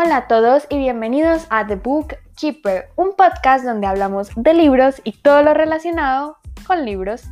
Hola 0.00 0.16
a 0.18 0.28
todos 0.28 0.64
y 0.70 0.78
bienvenidos 0.78 1.48
a 1.50 1.66
The 1.66 1.74
Book 1.74 2.14
Keeper, 2.36 2.90
un 2.94 3.16
podcast 3.16 3.64
donde 3.64 3.88
hablamos 3.88 4.30
de 4.36 4.54
libros 4.54 5.00
y 5.02 5.10
todo 5.10 5.42
lo 5.42 5.54
relacionado 5.54 6.36
con 6.68 6.84
libros. 6.84 7.24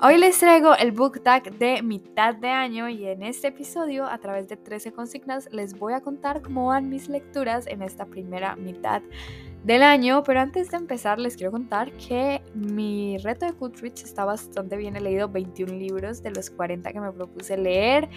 Hoy 0.00 0.16
les 0.16 0.38
traigo 0.38 0.76
el 0.76 0.92
book 0.92 1.24
tag 1.24 1.58
de 1.58 1.82
mitad 1.82 2.36
de 2.36 2.50
año 2.50 2.88
y 2.88 3.04
en 3.06 3.24
este 3.24 3.48
episodio, 3.48 4.06
a 4.06 4.18
través 4.18 4.48
de 4.48 4.56
13 4.56 4.92
consignas, 4.92 5.48
les 5.50 5.76
voy 5.76 5.94
a 5.94 6.00
contar 6.00 6.40
cómo 6.40 6.66
van 6.66 6.88
mis 6.88 7.08
lecturas 7.08 7.66
en 7.66 7.82
esta 7.82 8.06
primera 8.06 8.54
mitad 8.54 9.02
del 9.64 9.82
año, 9.82 10.24
pero 10.24 10.40
antes 10.40 10.70
de 10.70 10.76
empezar 10.76 11.18
les 11.18 11.36
quiero 11.36 11.52
contar 11.52 11.92
que 11.92 12.42
mi 12.54 13.16
reto 13.18 13.46
de 13.46 13.52
Goodreads 13.52 14.02
está 14.02 14.24
bastante 14.24 14.76
bien, 14.76 14.96
he 14.96 15.00
leído 15.00 15.28
21 15.28 15.72
libros 15.74 16.22
de 16.22 16.30
los 16.32 16.50
40 16.50 16.92
que 16.92 17.00
me 17.00 17.12
propuse 17.12 17.56
leer 17.56 18.08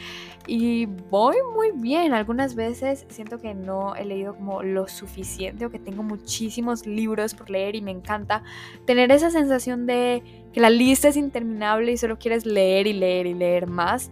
y 0.47 0.87
voy 0.87 1.35
muy 1.53 1.71
bien, 1.75 2.13
algunas 2.13 2.55
veces 2.55 3.05
siento 3.09 3.39
que 3.39 3.53
no 3.53 3.95
he 3.95 4.05
leído 4.05 4.35
como 4.35 4.63
lo 4.63 4.87
suficiente 4.87 5.65
o 5.65 5.69
que 5.69 5.77
tengo 5.77 6.01
muchísimos 6.01 6.87
libros 6.87 7.35
por 7.35 7.49
leer 7.49 7.75
y 7.75 7.81
me 7.81 7.91
encanta 7.91 8.43
tener 8.85 9.11
esa 9.11 9.29
sensación 9.29 9.85
de 9.85 10.23
que 10.51 10.59
la 10.59 10.69
lista 10.69 11.09
es 11.09 11.17
interminable 11.17 11.91
y 11.91 11.97
solo 11.97 12.17
quieres 12.17 12.45
leer 12.45 12.87
y 12.87 12.93
leer 12.93 13.27
y 13.27 13.33
leer 13.33 13.67
más. 13.67 14.09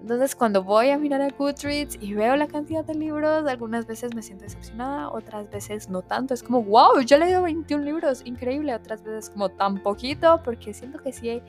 Entonces 0.00 0.34
cuando 0.34 0.64
voy 0.64 0.88
a 0.88 0.98
mirar 0.98 1.20
a 1.20 1.28
Goodreads 1.28 1.98
y 2.00 2.14
veo 2.14 2.34
la 2.36 2.48
cantidad 2.48 2.84
de 2.84 2.94
libros, 2.94 3.46
algunas 3.46 3.86
veces 3.86 4.14
me 4.14 4.22
siento 4.22 4.44
decepcionada, 4.44 5.10
otras 5.10 5.50
veces 5.50 5.90
no 5.90 6.00
tanto. 6.02 6.32
Es 6.32 6.42
como, 6.42 6.62
wow, 6.62 7.00
yo 7.00 7.16
he 7.16 7.18
leído 7.18 7.42
21 7.42 7.84
libros, 7.84 8.22
increíble. 8.24 8.74
Otras 8.74 9.02
veces 9.02 9.28
como 9.28 9.50
tan 9.50 9.82
poquito, 9.82 10.40
porque 10.42 10.72
siento 10.72 10.98
que 10.98 11.12
sí 11.12 11.42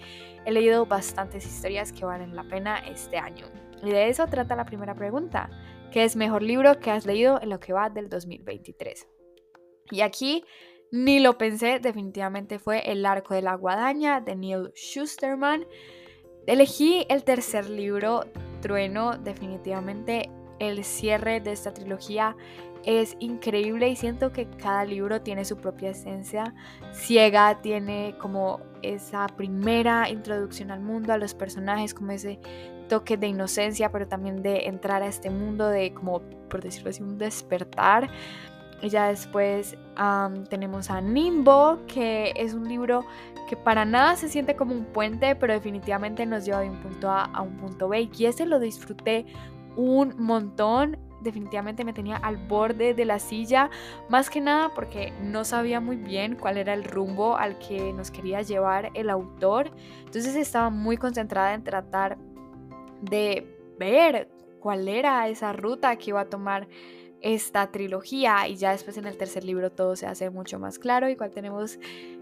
he, 0.45 0.51
leído 0.51 0.85
bastantes 0.85 1.45
historias 1.45 1.93
que 1.93 2.03
valen 2.03 2.35
la 2.35 2.43
pena 2.43 2.79
este 2.79 3.17
año. 3.17 3.45
Y 3.83 3.89
de 3.89 4.09
eso 4.09 4.27
trata 4.27 4.55
la 4.55 4.65
primera 4.65 4.95
pregunta. 4.95 5.49
¿Qué 5.91 6.03
es 6.03 6.15
mejor 6.15 6.43
libro 6.43 6.79
que 6.79 6.91
has 6.91 7.05
leído 7.05 7.41
en 7.41 7.49
lo 7.49 7.59
que 7.59 7.73
va 7.73 7.89
del 7.89 8.09
2023? 8.09 9.07
Y 9.91 10.01
aquí 10.01 10.43
ni 10.91 11.19
lo 11.19 11.37
pensé, 11.37 11.79
definitivamente 11.79 12.59
fue 12.59 12.91
El 12.91 13.05
arco 13.05 13.33
de 13.33 13.41
la 13.41 13.55
guadaña 13.55 14.19
de 14.19 14.35
Neil 14.35 14.73
Schusterman. 14.75 15.65
Elegí 16.47 17.05
el 17.07 17.23
tercer 17.23 17.69
libro, 17.69 18.25
Trueno, 18.61 19.17
definitivamente 19.17 20.29
el 20.59 20.83
cierre 20.83 21.41
de 21.41 21.51
esta 21.51 21.73
trilogía 21.73 22.35
es 22.85 23.15
increíble 23.19 23.89
y 23.89 23.95
siento 23.95 24.31
que 24.31 24.47
cada 24.49 24.85
libro 24.85 25.21
tiene 25.21 25.45
su 25.45 25.57
propia 25.57 25.91
esencia. 25.91 26.53
Ciega 26.93 27.61
tiene 27.61 28.15
como 28.19 28.59
esa 28.81 29.27
primera 29.27 30.09
introducción 30.09 30.71
al 30.71 30.81
mundo, 30.81 31.13
a 31.13 31.17
los 31.17 31.33
personajes, 31.33 31.93
como 31.93 32.11
ese 32.11 32.39
toque 32.89 33.17
de 33.17 33.27
inocencia, 33.27 33.91
pero 33.91 34.07
también 34.07 34.41
de 34.41 34.67
entrar 34.67 35.03
a 35.03 35.07
este 35.07 35.29
mundo, 35.29 35.67
de 35.67 35.93
como, 35.93 36.21
por 36.49 36.61
decirlo 36.61 36.89
así, 36.89 37.03
un 37.03 37.17
despertar. 37.17 38.09
Y 38.81 38.89
ya 38.89 39.07
después 39.07 39.77
tenemos 40.49 40.89
a 40.89 41.01
Nimbo, 41.01 41.79
que 41.87 42.33
es 42.35 42.53
un 42.53 42.67
libro 42.67 43.05
que 43.47 43.55
para 43.55 43.85
nada 43.85 44.15
se 44.15 44.27
siente 44.27 44.55
como 44.55 44.73
un 44.73 44.85
puente, 44.85 45.35
pero 45.35 45.53
definitivamente 45.53 46.25
nos 46.25 46.45
lleva 46.45 46.61
de 46.61 46.69
un 46.69 46.81
punto 46.81 47.09
A 47.09 47.25
a 47.25 47.41
un 47.41 47.57
punto 47.57 47.87
B. 47.87 48.09
Y 48.17 48.25
ese 48.25 48.45
lo 48.45 48.59
disfruté 48.59 49.25
un 49.75 50.15
montón. 50.17 50.97
Definitivamente 51.21 51.85
me 51.85 51.93
tenía 51.93 52.17
al 52.17 52.37
borde 52.37 52.95
de 52.95 53.05
la 53.05 53.19
silla, 53.19 53.69
más 54.09 54.31
que 54.31 54.41
nada 54.41 54.73
porque 54.73 55.13
no 55.21 55.43
sabía 55.45 55.79
muy 55.79 55.95
bien 55.95 56.35
cuál 56.35 56.57
era 56.57 56.73
el 56.73 56.83
rumbo 56.83 57.37
al 57.37 57.59
que 57.59 57.93
nos 57.93 58.09
quería 58.09 58.41
llevar 58.41 58.89
el 58.95 59.11
autor. 59.11 59.69
Entonces 59.99 60.35
estaba 60.35 60.71
muy 60.71 60.97
concentrada 60.97 61.53
en 61.53 61.63
tratar 61.63 62.17
de 63.01 63.47
ver 63.77 64.29
cuál 64.59 64.87
era 64.87 65.27
esa 65.27 65.53
ruta 65.53 65.95
que 65.97 66.09
iba 66.09 66.21
a 66.21 66.29
tomar 66.29 66.67
esta 67.21 67.71
trilogía 67.71 68.47
y 68.47 68.55
ya 68.55 68.71
después 68.71 68.97
en 68.97 69.05
el 69.05 69.17
tercer 69.17 69.43
libro 69.43 69.71
todo 69.71 69.95
se 69.95 70.07
hace 70.07 70.29
mucho 70.29 70.59
más 70.59 70.79
claro, 70.79 71.09
igual 71.09 71.31
tenemos 71.31 71.79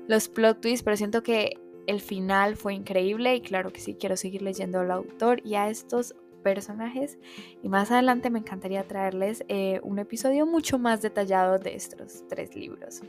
los 0.07 0.29
plot 0.29 0.61
twists, 0.61 0.83
pero 0.83 0.97
siento 0.97 1.23
que 1.23 1.59
el 1.87 2.01
final 2.01 2.55
fue 2.55 2.73
increíble 2.73 3.35
y 3.35 3.41
claro 3.41 3.71
que 3.71 3.79
sí, 3.79 3.95
quiero 3.95 4.15
seguir 4.15 4.41
leyendo 4.41 4.79
al 4.79 4.91
autor 4.91 5.41
y 5.45 5.55
a 5.55 5.69
estos 5.69 6.15
personajes 6.43 7.17
y 7.61 7.69
más 7.69 7.91
adelante 7.91 8.29
me 8.29 8.39
encantaría 8.39 8.87
traerles 8.87 9.43
eh, 9.47 9.79
un 9.83 9.99
episodio 9.99 10.45
mucho 10.45 10.79
más 10.79 11.01
detallado 11.01 11.57
de 11.57 11.75
estos 11.75 12.23
tres 12.27 12.55
libros. 12.55 13.01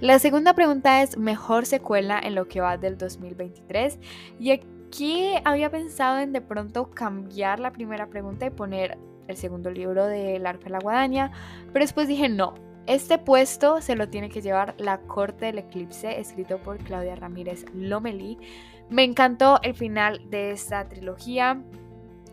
La 0.00 0.18
segunda 0.18 0.52
pregunta 0.54 1.00
es 1.02 1.16
mejor 1.16 1.64
secuela 1.64 2.18
en 2.18 2.34
lo 2.34 2.48
que 2.48 2.60
va 2.60 2.76
del 2.76 2.98
2023 2.98 4.00
y 4.40 4.50
aquí 4.50 5.34
había 5.44 5.70
pensado 5.70 6.18
en 6.18 6.32
de 6.32 6.40
pronto 6.40 6.90
cambiar 6.90 7.60
la 7.60 7.72
primera 7.72 8.08
pregunta 8.08 8.46
y 8.46 8.50
poner 8.50 8.98
el 9.28 9.36
segundo 9.36 9.70
libro 9.70 10.06
de 10.06 10.36
El 10.36 10.46
arco 10.46 10.64
de 10.64 10.70
la 10.70 10.78
guadaña, 10.78 11.32
pero 11.72 11.84
después 11.84 12.08
dije 12.08 12.28
no, 12.28 12.54
este 12.86 13.18
puesto 13.18 13.80
se 13.80 13.94
lo 13.94 14.08
tiene 14.08 14.28
que 14.28 14.42
llevar 14.42 14.74
La 14.78 14.98
Corte 14.98 15.46
del 15.46 15.58
Eclipse, 15.58 16.18
escrito 16.18 16.58
por 16.58 16.78
Claudia 16.78 17.14
Ramírez 17.14 17.64
Lomelí. 17.74 18.38
Me 18.90 19.04
encantó 19.04 19.60
el 19.62 19.74
final 19.74 20.28
de 20.30 20.50
esta 20.50 20.88
trilogía. 20.88 21.62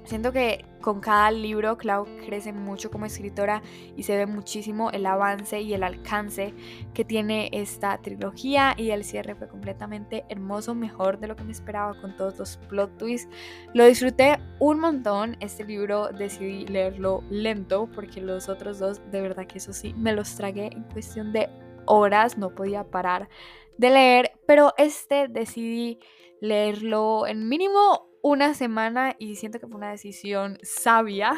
Siento 0.09 0.31
que 0.31 0.65
con 0.81 1.01
cada 1.01 1.29
libro 1.29 1.77
Clau 1.77 2.07
crece 2.25 2.51
mucho 2.51 2.89
como 2.89 3.05
escritora 3.05 3.61
y 3.95 4.01
se 4.01 4.17
ve 4.17 4.25
muchísimo 4.25 4.89
el 4.89 5.05
avance 5.05 5.61
y 5.61 5.75
el 5.75 5.83
alcance 5.83 6.55
que 6.95 7.05
tiene 7.05 7.47
esta 7.51 7.95
trilogía 7.99 8.73
y 8.75 8.89
el 8.89 9.03
cierre 9.03 9.35
fue 9.35 9.47
completamente 9.47 10.25
hermoso, 10.27 10.73
mejor 10.73 11.19
de 11.19 11.27
lo 11.27 11.35
que 11.35 11.43
me 11.43 11.51
esperaba 11.51 11.93
con 12.01 12.17
todos 12.17 12.39
los 12.39 12.57
plot 12.57 12.97
twists. 12.97 13.29
Lo 13.75 13.85
disfruté 13.85 14.39
un 14.59 14.79
montón, 14.79 15.37
este 15.41 15.63
libro 15.63 16.07
decidí 16.07 16.65
leerlo 16.65 17.23
lento 17.29 17.87
porque 17.93 18.19
los 18.19 18.49
otros 18.49 18.79
dos 18.79 18.99
de 19.11 19.21
verdad 19.21 19.45
que 19.45 19.59
eso 19.59 19.73
sí 19.73 19.93
me 19.93 20.13
los 20.13 20.35
tragué 20.35 20.71
en 20.73 20.85
cuestión 20.85 21.31
de 21.33 21.49
horas, 21.85 22.35
no 22.35 22.55
podía 22.55 22.83
parar 22.83 23.29
de 23.77 23.91
leer, 23.91 24.31
pero 24.47 24.73
este 24.79 25.27
decidí 25.27 25.99
leerlo 26.41 27.27
en 27.27 27.47
mínimo 27.47 28.08
una 28.21 28.53
semana 28.53 29.15
y 29.17 29.35
siento 29.35 29.59
que 29.59 29.67
fue 29.67 29.77
una 29.77 29.91
decisión 29.91 30.57
sabia 30.61 31.37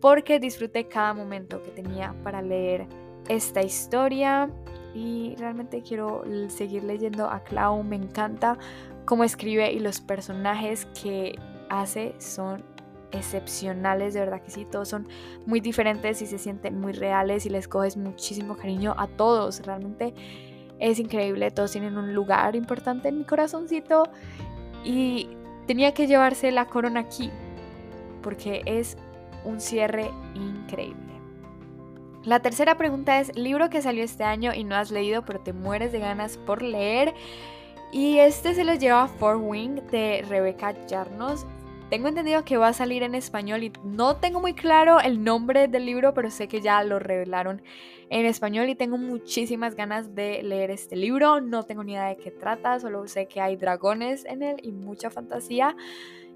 porque 0.00 0.40
disfruté 0.40 0.88
cada 0.88 1.14
momento 1.14 1.62
que 1.62 1.70
tenía 1.70 2.14
para 2.24 2.42
leer 2.42 2.86
esta 3.28 3.62
historia. 3.62 4.50
Y 4.94 5.36
realmente 5.38 5.82
quiero 5.82 6.24
seguir 6.48 6.82
leyendo 6.82 7.30
a 7.30 7.44
Clau, 7.44 7.84
me 7.84 7.94
encanta 7.94 8.58
cómo 9.04 9.22
escribe 9.22 9.72
y 9.72 9.78
los 9.78 10.00
personajes 10.00 10.86
que 11.00 11.38
hace 11.68 12.14
son 12.18 12.64
excepcionales, 13.12 14.14
de 14.14 14.20
verdad 14.20 14.42
que 14.42 14.50
sí, 14.50 14.64
todos 14.64 14.88
son 14.88 15.08
muy 15.46 15.60
diferentes 15.60 16.22
y 16.22 16.26
se 16.26 16.38
sienten 16.38 16.80
muy 16.80 16.92
reales 16.92 17.46
y 17.46 17.50
les 17.50 17.68
coges 17.68 17.96
muchísimo 17.96 18.56
cariño 18.56 18.94
a 18.98 19.06
todos, 19.06 19.64
realmente 19.66 20.14
es 20.78 20.98
increíble, 20.98 21.50
todos 21.50 21.72
tienen 21.72 21.98
un 21.98 22.14
lugar 22.14 22.56
importante 22.56 23.08
en 23.08 23.18
mi 23.18 23.24
corazoncito 23.24 24.04
y 24.84 25.28
tenía 25.66 25.94
que 25.94 26.06
llevarse 26.06 26.50
la 26.50 26.66
corona 26.66 27.00
aquí, 27.00 27.30
porque 28.22 28.62
es 28.66 28.96
un 29.44 29.60
cierre 29.60 30.10
increíble. 30.34 31.10
La 32.22 32.40
tercera 32.40 32.76
pregunta 32.76 33.18
es, 33.18 33.34
libro 33.34 33.70
que 33.70 33.80
salió 33.80 34.04
este 34.04 34.24
año 34.24 34.52
y 34.52 34.64
no 34.64 34.76
has 34.76 34.90
leído, 34.90 35.22
pero 35.24 35.40
te 35.40 35.54
mueres 35.54 35.90
de 35.90 36.00
ganas 36.00 36.36
por 36.36 36.60
leer. 36.60 37.14
Y 37.92 38.18
este 38.18 38.54
se 38.54 38.64
lo 38.64 38.74
lleva 38.74 39.08
Four 39.08 39.36
Wing 39.36 39.80
de 39.90 40.24
Rebecca 40.28 40.74
Yarnos. 40.86 41.46
Tengo 41.90 42.06
entendido 42.06 42.44
que 42.44 42.56
va 42.56 42.68
a 42.68 42.72
salir 42.72 43.02
en 43.02 43.16
español 43.16 43.64
y 43.64 43.72
no 43.82 44.14
tengo 44.14 44.38
muy 44.38 44.54
claro 44.54 45.00
el 45.00 45.24
nombre 45.24 45.66
del 45.66 45.86
libro, 45.86 46.14
pero 46.14 46.30
sé 46.30 46.46
que 46.46 46.60
ya 46.60 46.84
lo 46.84 47.00
revelaron 47.00 47.62
en 48.10 48.26
español 48.26 48.68
y 48.68 48.76
tengo 48.76 48.96
muchísimas 48.96 49.74
ganas 49.74 50.14
de 50.14 50.40
leer 50.44 50.70
este 50.70 50.94
libro. 50.94 51.40
No 51.40 51.64
tengo 51.64 51.82
ni 51.82 51.94
idea 51.94 52.06
de 52.06 52.16
qué 52.16 52.30
trata, 52.30 52.78
solo 52.78 53.08
sé 53.08 53.26
que 53.26 53.40
hay 53.40 53.56
dragones 53.56 54.24
en 54.24 54.44
él 54.44 54.60
y 54.62 54.70
mucha 54.70 55.10
fantasía 55.10 55.74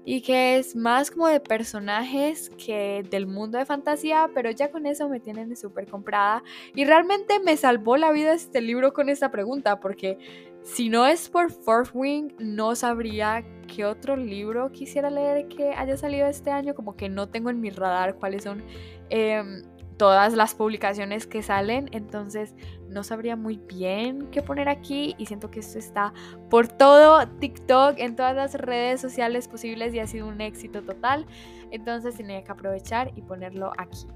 y 0.05 0.21
que 0.21 0.57
es 0.57 0.75
más 0.75 1.11
como 1.11 1.27
de 1.27 1.39
personajes 1.39 2.51
que 2.63 3.03
del 3.09 3.27
mundo 3.27 3.57
de 3.57 3.65
fantasía, 3.65 4.29
pero 4.33 4.51
ya 4.51 4.71
con 4.71 4.85
eso 4.85 5.09
me 5.09 5.19
tienen 5.19 5.55
súper 5.55 5.87
comprada 5.87 6.43
y 6.75 6.85
realmente 6.85 7.39
me 7.39 7.57
salvó 7.57 7.97
la 7.97 8.11
vida 8.11 8.33
este 8.33 8.61
libro 8.61 8.93
con 8.93 9.09
esta 9.09 9.31
pregunta 9.31 9.79
porque 9.79 10.17
si 10.65 10.89
no 10.89 11.05
es 11.05 11.29
por 11.29 11.51
Fourth 11.51 11.91
Wing, 11.93 12.33
no 12.39 12.75
sabría 12.75 13.45
qué 13.67 13.85
otro 13.85 14.15
libro 14.15 14.71
quisiera 14.71 15.11
leer 15.11 15.47
que 15.47 15.69
haya 15.69 15.95
salido 15.95 16.27
este 16.27 16.49
año. 16.49 16.73
Como 16.73 16.95
que 16.95 17.07
no 17.07 17.29
tengo 17.29 17.51
en 17.51 17.61
mi 17.61 17.69
radar 17.69 18.15
cuáles 18.15 18.43
son 18.43 18.63
em, 19.11 19.61
todas 19.97 20.33
las 20.33 20.55
publicaciones 20.55 21.27
que 21.27 21.43
salen. 21.43 21.87
Entonces 21.91 22.55
no 22.95 23.03
sabría 23.03 23.35
muy 23.35 23.57
bien 23.57 24.29
qué 24.31 24.41
poner 24.41 24.69
aquí. 24.69 25.13
Y 25.19 25.27
siento 25.27 25.51
que 25.51 25.59
esto 25.59 25.77
está 25.77 26.13
por 26.49 26.67
todo 26.67 27.27
TikTok, 27.27 27.99
en 27.99 28.15
todas 28.15 28.35
las 28.35 28.55
redes 28.55 29.01
sociales 29.01 29.47
posibles 29.47 29.93
y 29.93 29.99
ha 29.99 30.07
sido 30.07 30.27
un 30.27 30.41
éxito 30.41 30.81
total. 30.81 31.27
Entonces 31.69 32.15
tenía 32.15 32.43
que 32.43 32.51
aprovechar 32.51 33.11
y 33.15 33.21
ponerlo 33.21 33.71
aquí. 33.77 34.07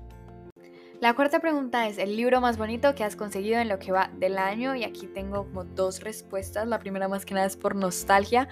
La 1.02 1.14
cuarta 1.14 1.40
pregunta 1.40 1.88
es 1.88 1.98
el 1.98 2.16
libro 2.18 2.42
más 2.42 2.58
bonito 2.58 2.96
que 2.96 3.04
has 3.04 3.16
conseguido 3.16 3.60
en 3.60 3.70
lo 3.70 3.80
que 3.80 3.92
va 3.92 4.10
del 4.18 4.38
año 4.38 4.76
y 4.76 4.84
aquí 4.84 5.08
tengo 5.08 5.46
como 5.46 5.64
dos 5.66 6.02
respuestas. 6.02 6.68
La 6.68 6.80
primera 6.80 7.08
más 7.08 7.26
que 7.26 7.34
nada 7.34 7.48
es 7.48 7.56
por 7.56 7.76
nostalgia, 7.76 8.48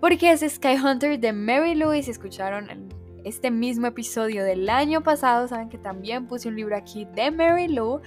porque 0.00 0.32
es 0.32 0.40
Sky 0.40 0.76
Hunter 0.76 1.18
de 1.18 1.32
Mary 1.32 1.74
Louise. 1.74 2.10
Escucharon 2.10 2.70
este 3.24 3.50
mismo 3.50 3.86
episodio 3.86 4.44
del 4.44 4.68
año 4.68 5.02
pasado, 5.02 5.48
saben 5.48 5.68
que 5.68 5.78
también 5.78 6.26
puse 6.26 6.48
un 6.48 6.56
libro 6.56 6.76
aquí 6.76 7.06
de 7.14 7.30
Mary 7.30 7.68
Lou 7.68 8.00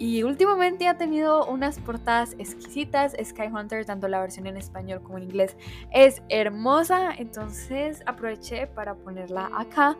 y 0.00 0.22
últimamente 0.22 0.88
ha 0.88 0.96
tenido 0.96 1.44
unas 1.44 1.78
portadas 1.78 2.34
exquisitas. 2.38 3.14
Sky 3.22 3.48
Hunter, 3.52 3.84
tanto 3.84 4.08
la 4.08 4.18
versión 4.18 4.46
en 4.46 4.56
español 4.56 5.02
como 5.02 5.18
en 5.18 5.24
inglés, 5.24 5.58
es 5.92 6.22
hermosa. 6.30 7.10
Entonces 7.18 8.02
aproveché 8.06 8.66
para 8.66 8.94
ponerla 8.94 9.50
acá. 9.54 9.98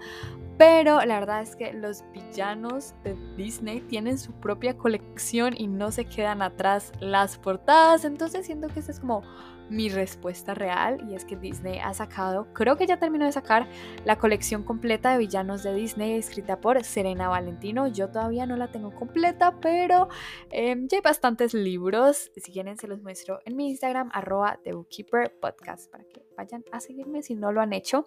Pero 0.56 1.05
la 1.05 1.20
verdad 1.20 1.43
es 1.43 1.55
que 1.55 1.75
los 1.75 2.02
villanos 2.12 2.94
de 3.05 3.14
Disney 3.37 3.82
tienen 3.82 4.17
su 4.17 4.32
propia 4.32 4.76
colección 4.78 5.55
y 5.55 5.67
no 5.67 5.90
se 5.90 6.06
quedan 6.06 6.40
atrás 6.40 6.93
las 7.00 7.37
portadas. 7.37 8.06
Entonces 8.06 8.46
siento 8.46 8.69
que 8.69 8.81
esta 8.81 8.93
es 8.93 9.00
como 9.00 9.22
mi 9.70 9.88
respuesta 9.88 10.52
real 10.52 11.08
y 11.08 11.14
es 11.14 11.25
que 11.25 11.37
Disney 11.37 11.78
ha 11.78 11.94
sacado, 11.94 12.52
creo 12.52 12.76
que 12.76 12.87
ya 12.87 12.99
terminó 12.99 13.25
de 13.25 13.32
sacar 13.32 13.69
la 14.05 14.19
colección 14.19 14.64
completa 14.64 15.12
de 15.12 15.19
villanos 15.19 15.62
de 15.62 15.72
Disney 15.72 16.19
escrita 16.19 16.61
por 16.61 16.82
Serena 16.84 17.28
Valentino. 17.28 17.87
Yo 17.87 18.11
todavía 18.11 18.46
no 18.46 18.56
la 18.56 18.72
tengo 18.72 18.93
completa, 18.94 19.61
pero 19.61 20.08
em, 20.50 20.88
ya 20.88 20.99
hay 20.99 21.02
bastantes 21.02 21.55
libros. 21.55 22.32
Si 22.37 22.52
quieren 22.52 22.76
se 22.76 22.88
los 22.88 23.00
muestro 23.00 23.38
en 23.44 23.56
mi 23.56 23.69
Instagram, 23.69 24.11
arroba 24.12 24.58
The 24.64 24.72
Bookkeeper 24.72 25.38
Podcast, 25.40 25.90
para 25.90 26.05
que 26.05 26.22
vayan 26.37 26.64
a 26.72 26.81
seguirme 26.81 27.22
si 27.22 27.34
no 27.34 27.52
lo 27.52 27.61
han 27.61 27.72
hecho. 27.72 28.05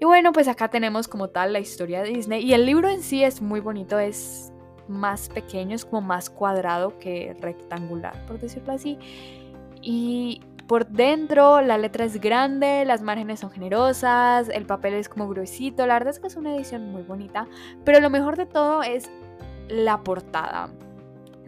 Y 0.00 0.04
bueno, 0.04 0.32
pues 0.32 0.46
acá 0.46 0.68
tenemos 0.68 1.08
como 1.08 1.28
tal 1.28 1.52
la 1.52 1.58
historia 1.58 2.02
de 2.02 2.10
Disney 2.10 2.44
y 2.44 2.54
el 2.54 2.66
libro 2.66 2.88
en 2.88 3.02
sí 3.02 3.24
es 3.24 3.42
muy 3.42 3.58
bonito, 3.58 3.98
es 3.98 4.52
más 4.86 5.28
pequeño, 5.28 5.74
es 5.74 5.84
como 5.84 6.02
más 6.02 6.30
cuadrado 6.30 6.98
que 7.00 7.34
rectangular, 7.40 8.24
por 8.26 8.38
decirlo 8.38 8.72
así. 8.72 8.98
Y 9.82 10.40
por 10.66 10.86
dentro 10.86 11.60
la 11.60 11.78
letra 11.78 12.04
es 12.04 12.20
grande, 12.20 12.84
las 12.84 13.02
márgenes 13.02 13.40
son 13.40 13.50
generosas, 13.50 14.48
el 14.48 14.66
papel 14.66 14.94
es 14.94 15.08
como 15.08 15.28
gruesito, 15.28 15.86
la 15.86 15.94
verdad 15.94 16.10
es 16.10 16.20
que 16.20 16.26
es 16.26 16.36
una 16.36 16.54
edición 16.54 16.90
muy 16.90 17.02
bonita, 17.02 17.46
pero 17.84 18.00
lo 18.00 18.10
mejor 18.10 18.36
de 18.36 18.46
todo 18.46 18.82
es 18.82 19.10
la 19.68 20.02
portada. 20.02 20.68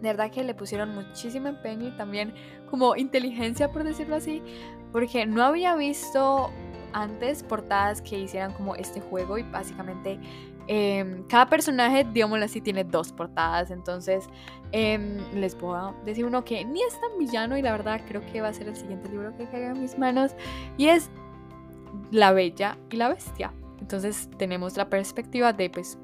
De 0.01 0.09
verdad 0.09 0.29
que 0.29 0.43
le 0.43 0.53
pusieron 0.53 0.93
muchísimo 0.93 1.47
empeño 1.47 1.87
y 1.87 1.97
también 1.97 2.33
como 2.69 2.95
inteligencia, 2.95 3.71
por 3.71 3.83
decirlo 3.83 4.15
así, 4.15 4.43
porque 4.91 5.25
no 5.25 5.43
había 5.43 5.75
visto 5.75 6.51
antes 6.93 7.43
portadas 7.43 8.01
que 8.01 8.19
hicieran 8.19 8.53
como 8.53 8.75
este 8.75 9.01
juego 9.01 9.37
y 9.37 9.43
básicamente 9.43 10.19
Em, 10.67 11.23
cada 11.27 11.47
personaje, 11.49 12.05
digámoslo 12.11 12.45
así, 12.45 12.61
tiene 12.61 12.83
dos 12.83 13.11
portadas. 13.11 13.71
Entonces, 13.71 14.29
em, 14.71 15.17
les 15.33 15.55
puedo 15.55 15.95
decir 16.05 16.25
uno 16.25 16.43
que 16.43 16.65
ni 16.65 16.81
es 16.83 16.99
tan 16.99 17.17
villano 17.17 17.57
y 17.57 17.61
la 17.61 17.71
verdad 17.71 18.01
creo 18.07 18.21
que 18.31 18.41
va 18.41 18.49
a 18.49 18.53
ser 18.53 18.67
el 18.67 18.75
siguiente 18.75 19.09
libro 19.09 19.35
que 19.37 19.45
caiga 19.45 19.71
en 19.71 19.81
mis 19.81 19.97
manos. 19.97 20.35
Y 20.77 20.87
es 20.87 21.09
La 22.11 22.33
Bella 22.33 22.77
y 22.89 22.97
la 22.97 23.09
Bestia. 23.09 23.53
Entonces, 23.79 24.29
tenemos 24.37 24.75
la 24.75 24.89
perspectiva 24.89 25.53
de, 25.53 25.69
pues, 25.69 25.97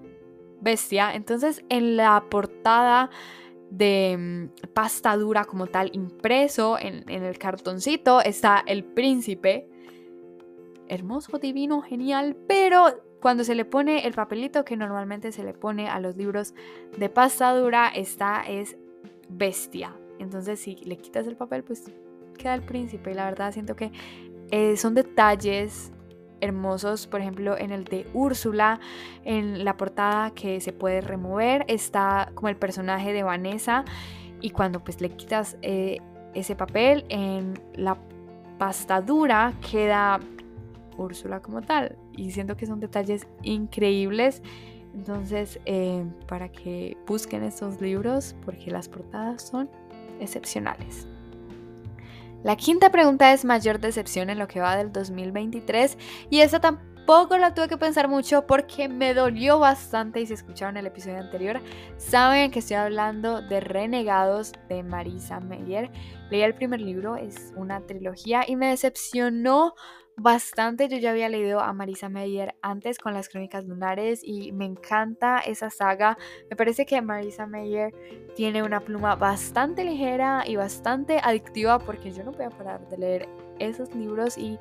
Bestia. 0.61 1.13
Entonces, 1.13 1.63
en 1.69 1.97
la 1.97 2.23
portada 2.29 3.09
de 3.69 4.11
em, 4.11 4.49
pasta 4.73 5.17
dura 5.17 5.45
como 5.45 5.67
tal 5.67 5.89
impreso 5.93 6.77
en 6.79 7.09
el 7.09 7.37
cartoncito 7.39 8.21
está 8.21 8.63
el 8.67 8.83
príncipe 8.83 9.67
hermoso, 10.87 11.39
divino, 11.39 11.81
genial, 11.81 12.35
pero 12.47 13.03
cuando 13.23 13.45
se 13.45 13.55
le 13.55 13.63
pone 13.63 14.05
el 14.05 14.13
papelito 14.13 14.65
que 14.65 14.75
normalmente 14.75 15.31
se 15.31 15.45
le 15.45 15.53
pone 15.53 15.87
a 15.87 16.01
los 16.01 16.17
libros 16.17 16.53
de 16.97 17.07
pasta 17.07 17.55
dura, 17.55 17.87
esta 17.87 18.41
es 18.41 18.75
bestia. 19.29 19.95
Entonces 20.19 20.59
si 20.59 20.75
le 20.83 20.97
quitas 20.97 21.25
el 21.25 21.37
papel, 21.37 21.63
pues 21.63 21.85
queda 22.37 22.53
el 22.53 22.63
príncipe. 22.63 23.11
Y 23.11 23.13
la 23.13 23.23
verdad 23.23 23.53
siento 23.53 23.77
que 23.77 23.93
eh, 24.51 24.75
son 24.75 24.93
detalles 24.93 25.93
hermosos, 26.41 27.07
por 27.07 27.21
ejemplo, 27.21 27.57
en 27.57 27.71
el 27.71 27.85
de 27.85 28.05
Úrsula, 28.13 28.81
en 29.23 29.63
la 29.63 29.77
portada 29.77 30.31
que 30.31 30.59
se 30.59 30.73
puede 30.73 30.99
remover, 30.99 31.63
está 31.69 32.29
como 32.35 32.49
el 32.49 32.57
personaje 32.57 33.13
de 33.13 33.23
Vanessa 33.23 33.85
y 34.41 34.49
cuando 34.49 34.83
pues 34.83 34.99
le 34.99 35.11
quitas 35.11 35.55
eh, 35.61 36.01
ese 36.33 36.57
papel 36.57 37.05
en 37.07 37.53
la 37.75 37.97
pasta 38.57 38.99
dura 38.99 39.53
queda 39.71 40.19
Úrsula 40.97 41.41
como 41.41 41.61
tal. 41.61 42.02
Y 42.15 42.31
siento 42.31 42.55
que 42.57 42.65
son 42.65 42.79
detalles 42.79 43.27
increíbles. 43.41 44.41
Entonces, 44.93 45.59
eh, 45.65 46.05
para 46.27 46.49
que 46.49 46.97
busquen 47.07 47.43
estos 47.43 47.81
libros, 47.81 48.35
porque 48.45 48.69
las 48.69 48.89
portadas 48.89 49.41
son 49.41 49.69
excepcionales. 50.19 51.07
La 52.43 52.57
quinta 52.57 52.91
pregunta 52.91 53.31
es 53.31 53.45
mayor 53.45 53.79
decepción 53.79 54.29
en 54.29 54.37
lo 54.37 54.47
que 54.47 54.59
va 54.59 54.75
del 54.75 54.91
2023 54.91 55.97
y 56.29 56.41
esta 56.41 56.59
tampoco 56.59 57.37
la 57.37 57.53
tuve 57.53 57.69
que 57.69 57.77
pensar 57.77 58.09
mucho 58.09 58.45
porque 58.45 58.89
me 58.89 59.13
dolió 59.13 59.59
bastante 59.59 60.19
y 60.19 60.25
si 60.25 60.33
escucharon 60.33 60.75
el 60.75 60.85
episodio 60.85 61.19
anterior 61.19 61.61
saben 61.95 62.51
que 62.51 62.59
estoy 62.59 62.75
hablando 62.75 63.41
de 63.41 63.61
Renegados 63.61 64.51
de 64.67 64.83
Marisa 64.83 65.39
Meyer. 65.39 65.89
Leí 66.29 66.41
el 66.41 66.53
primer 66.53 66.81
libro, 66.81 67.15
es 67.15 67.53
una 67.55 67.79
trilogía 67.79 68.43
y 68.45 68.57
me 68.57 68.67
decepcionó 68.67 69.73
bastante. 70.15 70.87
Yo 70.87 70.97
ya 70.97 71.11
había 71.11 71.29
leído 71.29 71.59
a 71.59 71.73
Marisa 71.73 72.09
Meyer 72.09 72.55
antes 72.61 72.97
con 72.97 73.13
las 73.13 73.29
crónicas 73.29 73.65
lunares 73.65 74.21
y 74.23 74.51
me 74.51 74.65
encanta 74.65 75.39
esa 75.39 75.69
saga. 75.69 76.17
Me 76.49 76.55
parece 76.55 76.85
que 76.85 77.01
Marisa 77.01 77.45
Meyer 77.45 77.93
tiene 78.35 78.63
una 78.63 78.79
pluma 78.79 79.15
bastante 79.15 79.83
ligera 79.83 80.43
y 80.45 80.55
bastante 80.55 81.19
adictiva 81.23 81.79
porque 81.79 82.11
yo 82.11 82.23
no 82.23 82.31
voy 82.31 82.45
a 82.45 82.49
parar 82.49 82.87
de 82.89 82.97
leer 82.97 83.29
esos 83.59 83.93
libros 83.95 84.37
y 84.37 84.57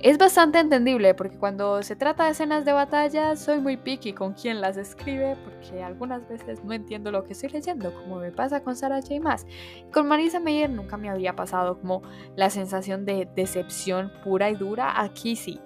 es 0.00 0.18
bastante 0.18 0.58
entendible 0.58 1.14
porque 1.14 1.38
cuando 1.38 1.82
se 1.82 1.96
trata 1.96 2.24
de 2.24 2.32
escenas 2.32 2.64
de 2.64 2.72
batalla 2.72 3.34
soy 3.34 3.60
muy 3.60 3.78
picky 3.78 4.12
con 4.12 4.34
quien 4.34 4.60
las 4.60 4.76
escribe 4.76 5.36
porque 5.42 5.82
algunas 5.82 6.28
veces 6.28 6.62
no 6.64 6.74
entiendo 6.74 7.10
lo 7.10 7.24
que 7.24 7.32
estoy 7.32 7.48
leyendo, 7.48 7.94
como 7.94 8.16
me 8.16 8.30
pasa 8.30 8.62
con 8.62 8.76
Sarah 8.76 9.00
J. 9.00 9.20
Maas. 9.20 9.46
Con 9.92 10.06
Marisa 10.06 10.38
Meyer 10.38 10.68
nunca 10.68 10.98
me 10.98 11.08
había 11.08 11.34
pasado 11.34 11.80
como 11.80 12.02
la 12.36 12.50
sensación 12.50 13.06
de 13.06 13.26
decepción 13.34 14.12
pura 14.22 14.50
y 14.50 14.54
dura. 14.54 15.00
Aquí 15.00 15.34
sí, 15.34 15.60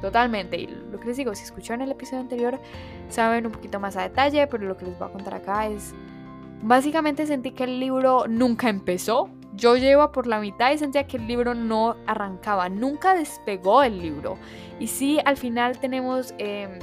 totalmente. 0.00 0.56
Y 0.56 0.66
lo 0.66 0.98
que 0.98 1.06
les 1.06 1.16
digo, 1.16 1.32
si 1.34 1.44
escucharon 1.44 1.82
el 1.82 1.92
episodio 1.92 2.22
anterior 2.22 2.60
saben 3.08 3.46
un 3.46 3.52
poquito 3.52 3.78
más 3.78 3.96
a 3.96 4.02
detalle, 4.02 4.46
pero 4.48 4.66
lo 4.66 4.76
que 4.76 4.86
les 4.86 4.98
voy 4.98 5.08
a 5.08 5.12
contar 5.12 5.34
acá 5.34 5.68
es... 5.68 5.94
Básicamente 6.64 7.26
sentí 7.26 7.52
que 7.52 7.64
el 7.64 7.80
libro 7.80 8.26
nunca 8.28 8.68
empezó, 8.68 9.28
yo 9.54 9.76
llevo 9.76 10.12
por 10.12 10.26
la 10.26 10.40
mitad 10.40 10.72
y 10.72 10.78
sentía 10.78 11.06
que 11.06 11.16
el 11.16 11.26
libro 11.26 11.54
no 11.54 11.96
arrancaba, 12.06 12.68
nunca 12.68 13.14
despegó 13.14 13.82
el 13.82 14.00
libro. 14.00 14.38
Y 14.78 14.86
sí, 14.86 15.18
al 15.24 15.36
final 15.36 15.78
tenemos 15.78 16.34
em, 16.38 16.78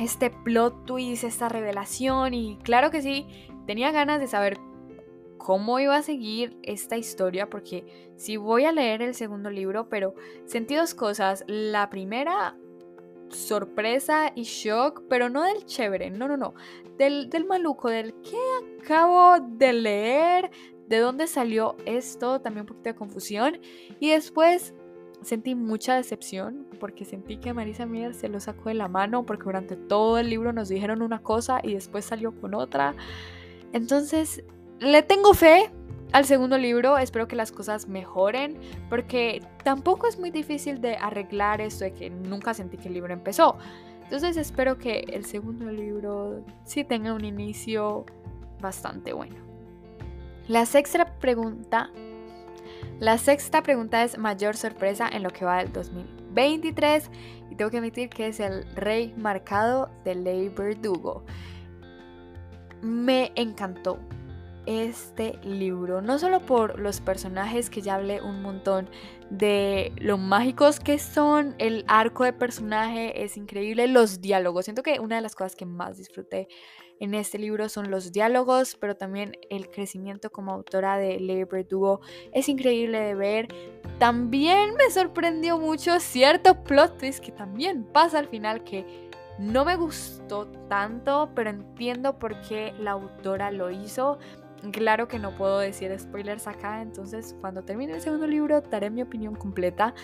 este 0.00 0.30
plot 0.30 0.84
twist, 0.84 1.24
esta 1.24 1.48
revelación 1.48 2.34
y 2.34 2.56
claro 2.62 2.90
que 2.90 3.02
sí, 3.02 3.26
tenía 3.66 3.90
ganas 3.90 4.20
de 4.20 4.28
saber 4.28 4.58
cómo 5.38 5.80
iba 5.80 5.96
a 5.96 6.02
seguir 6.02 6.58
esta 6.62 6.96
historia 6.96 7.48
porque 7.48 8.12
sí 8.16 8.36
voy 8.36 8.64
a 8.64 8.72
leer 8.72 9.02
el 9.02 9.14
segundo 9.14 9.50
libro, 9.50 9.88
pero 9.88 10.14
sentí 10.46 10.74
dos 10.74 10.94
cosas. 10.94 11.44
La 11.46 11.90
primera, 11.90 12.56
sorpresa 13.30 14.32
y 14.34 14.42
shock, 14.42 15.02
pero 15.08 15.28
no 15.28 15.42
del 15.42 15.64
chévere, 15.64 16.10
no, 16.10 16.28
no, 16.28 16.36
no, 16.36 16.54
del, 16.96 17.30
del 17.30 17.44
maluco, 17.44 17.88
del 17.88 18.14
que 18.22 18.38
acabo 18.82 19.38
de 19.40 19.72
leer, 19.72 20.50
de 20.88 20.98
dónde 20.98 21.26
salió 21.26 21.76
esto, 21.84 22.40
también 22.40 22.62
un 22.62 22.66
poquito 22.66 22.90
de 22.90 22.94
confusión. 22.94 23.60
Y 24.00 24.10
después 24.10 24.74
sentí 25.22 25.54
mucha 25.54 25.96
decepción 25.96 26.66
porque 26.78 27.04
sentí 27.04 27.38
que 27.38 27.52
Marisa 27.52 27.86
Mier 27.86 28.14
se 28.14 28.28
lo 28.28 28.40
sacó 28.40 28.68
de 28.68 28.74
la 28.74 28.88
mano 28.88 29.26
porque 29.26 29.44
durante 29.44 29.76
todo 29.76 30.18
el 30.18 30.30
libro 30.30 30.52
nos 30.52 30.68
dijeron 30.68 31.02
una 31.02 31.22
cosa 31.22 31.60
y 31.62 31.74
después 31.74 32.04
salió 32.04 32.32
con 32.40 32.54
otra. 32.54 32.94
Entonces, 33.72 34.44
le 34.80 35.02
tengo 35.02 35.34
fe 35.34 35.70
al 36.12 36.24
segundo 36.24 36.56
libro, 36.56 36.96
espero 36.96 37.28
que 37.28 37.36
las 37.36 37.52
cosas 37.52 37.86
mejoren 37.86 38.56
porque 38.88 39.42
tampoco 39.62 40.06
es 40.06 40.18
muy 40.18 40.30
difícil 40.30 40.80
de 40.80 40.96
arreglar 40.96 41.60
esto 41.60 41.84
de 41.84 41.92
que 41.92 42.08
nunca 42.08 42.54
sentí 42.54 42.78
que 42.78 42.88
el 42.88 42.94
libro 42.94 43.12
empezó. 43.12 43.58
Entonces 44.04 44.38
espero 44.38 44.78
que 44.78 45.00
el 45.12 45.26
segundo 45.26 45.70
libro 45.70 46.42
sí 46.64 46.82
tenga 46.82 47.12
un 47.12 47.26
inicio 47.26 48.06
bastante 48.58 49.12
bueno. 49.12 49.47
La 50.48 50.64
sexta 50.64 51.04
pregunta, 51.20 51.90
la 53.00 53.18
sexta 53.18 53.62
pregunta 53.62 54.02
es 54.02 54.16
mayor 54.16 54.56
sorpresa 54.56 55.06
en 55.06 55.22
lo 55.22 55.28
que 55.28 55.44
va 55.44 55.58
del 55.58 55.70
2023 55.74 57.10
y 57.50 57.54
tengo 57.54 57.70
que 57.70 57.76
admitir 57.76 58.08
que 58.08 58.28
es 58.28 58.40
el 58.40 58.64
rey 58.74 59.12
marcado 59.18 59.90
de 60.06 60.14
Ley 60.14 60.48
Verdugo. 60.48 61.22
Me 62.80 63.30
encantó 63.34 63.98
este 64.68 65.38
libro, 65.42 66.02
no 66.02 66.18
solo 66.18 66.40
por 66.40 66.78
los 66.78 67.00
personajes 67.00 67.70
que 67.70 67.80
ya 67.80 67.94
hablé 67.94 68.20
un 68.20 68.42
montón 68.42 68.90
de 69.30 69.92
lo 69.96 70.18
mágicos 70.18 70.78
que 70.78 70.98
son, 70.98 71.54
el 71.58 71.84
arco 71.88 72.24
de 72.24 72.32
personaje 72.32 73.24
es 73.24 73.36
increíble, 73.36 73.88
los 73.88 74.20
diálogos, 74.20 74.66
siento 74.66 74.82
que 74.82 75.00
una 75.00 75.16
de 75.16 75.22
las 75.22 75.34
cosas 75.34 75.56
que 75.56 75.66
más 75.66 75.96
disfruté 75.96 76.48
en 77.00 77.14
este 77.14 77.38
libro 77.38 77.68
son 77.68 77.90
los 77.90 78.12
diálogos, 78.12 78.76
pero 78.76 78.96
también 78.96 79.36
el 79.50 79.70
crecimiento 79.70 80.30
como 80.30 80.52
autora 80.52 80.98
de 80.98 81.20
Leigh 81.20 81.44
Verdugo 81.44 82.00
es 82.32 82.48
increíble 82.48 82.98
de 82.98 83.14
ver. 83.14 83.48
También 83.98 84.74
me 84.74 84.90
sorprendió 84.90 85.58
mucho 85.58 86.00
cierto 86.00 86.62
plot 86.64 86.98
twist 86.98 87.24
que 87.24 87.32
también 87.32 87.84
pasa 87.84 88.18
al 88.18 88.28
final 88.28 88.64
que 88.64 89.08
No 89.38 89.64
me 89.64 89.76
gustó 89.76 90.48
tanto, 90.68 91.30
pero 91.36 91.50
entiendo 91.50 92.18
por 92.18 92.40
qué 92.40 92.74
la 92.80 92.90
autora 92.90 93.52
lo 93.52 93.70
hizo. 93.70 94.18
Claro 94.72 95.06
que 95.06 95.18
no 95.18 95.36
puedo 95.36 95.58
decir 95.60 95.96
spoilers 95.98 96.48
acá, 96.48 96.82
entonces 96.82 97.36
cuando 97.40 97.62
termine 97.62 97.94
el 97.94 98.00
segundo 98.00 98.26
libro 98.26 98.60
daré 98.60 98.90
mi 98.90 99.02
opinión 99.02 99.36
completa 99.36 99.94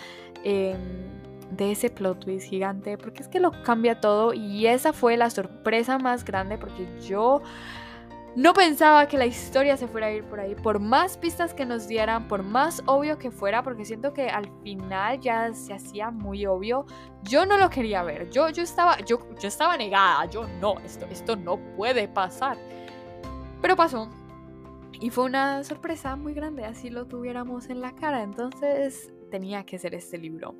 em, 0.44 0.78
de 1.50 1.72
ese 1.72 1.90
plot 1.90 2.24
twist 2.24 2.48
gigante, 2.48 2.96
porque 2.96 3.22
es 3.22 3.28
que 3.28 3.40
lo 3.40 3.50
cambia 3.64 4.00
todo 4.00 4.32
y 4.32 4.66
esa 4.66 4.92
fue 4.92 5.16
la 5.16 5.28
sorpresa 5.30 5.98
más 5.98 6.24
grande 6.24 6.56
porque 6.56 6.86
yo 7.00 7.42
no 8.36 8.52
pensaba 8.52 9.06
que 9.06 9.16
la 9.16 9.26
historia 9.26 9.76
se 9.76 9.86
fuera 9.86 10.08
a 10.08 10.10
ir 10.12 10.24
por 10.24 10.40
ahí, 10.40 10.56
por 10.56 10.80
más 10.80 11.16
pistas 11.16 11.54
que 11.54 11.64
nos 11.64 11.86
dieran, 11.86 12.26
por 12.26 12.42
más 12.42 12.82
obvio 12.86 13.16
que 13.16 13.30
fuera, 13.30 13.62
porque 13.62 13.84
siento 13.84 14.12
que 14.12 14.28
al 14.28 14.50
final 14.62 15.20
ya 15.20 15.52
se 15.54 15.72
hacía 15.72 16.10
muy 16.10 16.44
obvio. 16.44 16.84
Yo 17.22 17.46
no 17.46 17.56
lo 17.56 17.70
quería 17.70 18.02
ver, 18.02 18.30
yo, 18.30 18.48
yo, 18.50 18.64
estaba, 18.64 18.98
yo, 19.02 19.20
yo 19.38 19.46
estaba 19.46 19.76
negada, 19.76 20.24
yo 20.26 20.48
no, 20.60 20.80
esto, 20.80 21.06
esto 21.10 21.36
no 21.36 21.58
puede 21.76 22.08
pasar. 22.08 22.58
Pero 23.62 23.76
pasó. 23.76 24.08
Y 25.00 25.10
fue 25.10 25.24
una 25.24 25.64
sorpresa 25.64 26.16
muy 26.16 26.34
grande, 26.34 26.64
así 26.64 26.90
lo 26.90 27.06
tuviéramos 27.06 27.68
en 27.68 27.80
la 27.80 27.94
cara, 27.94 28.22
entonces 28.22 29.12
tenía 29.30 29.64
que 29.64 29.78
ser 29.78 29.94
este 29.94 30.18
libro. 30.18 30.54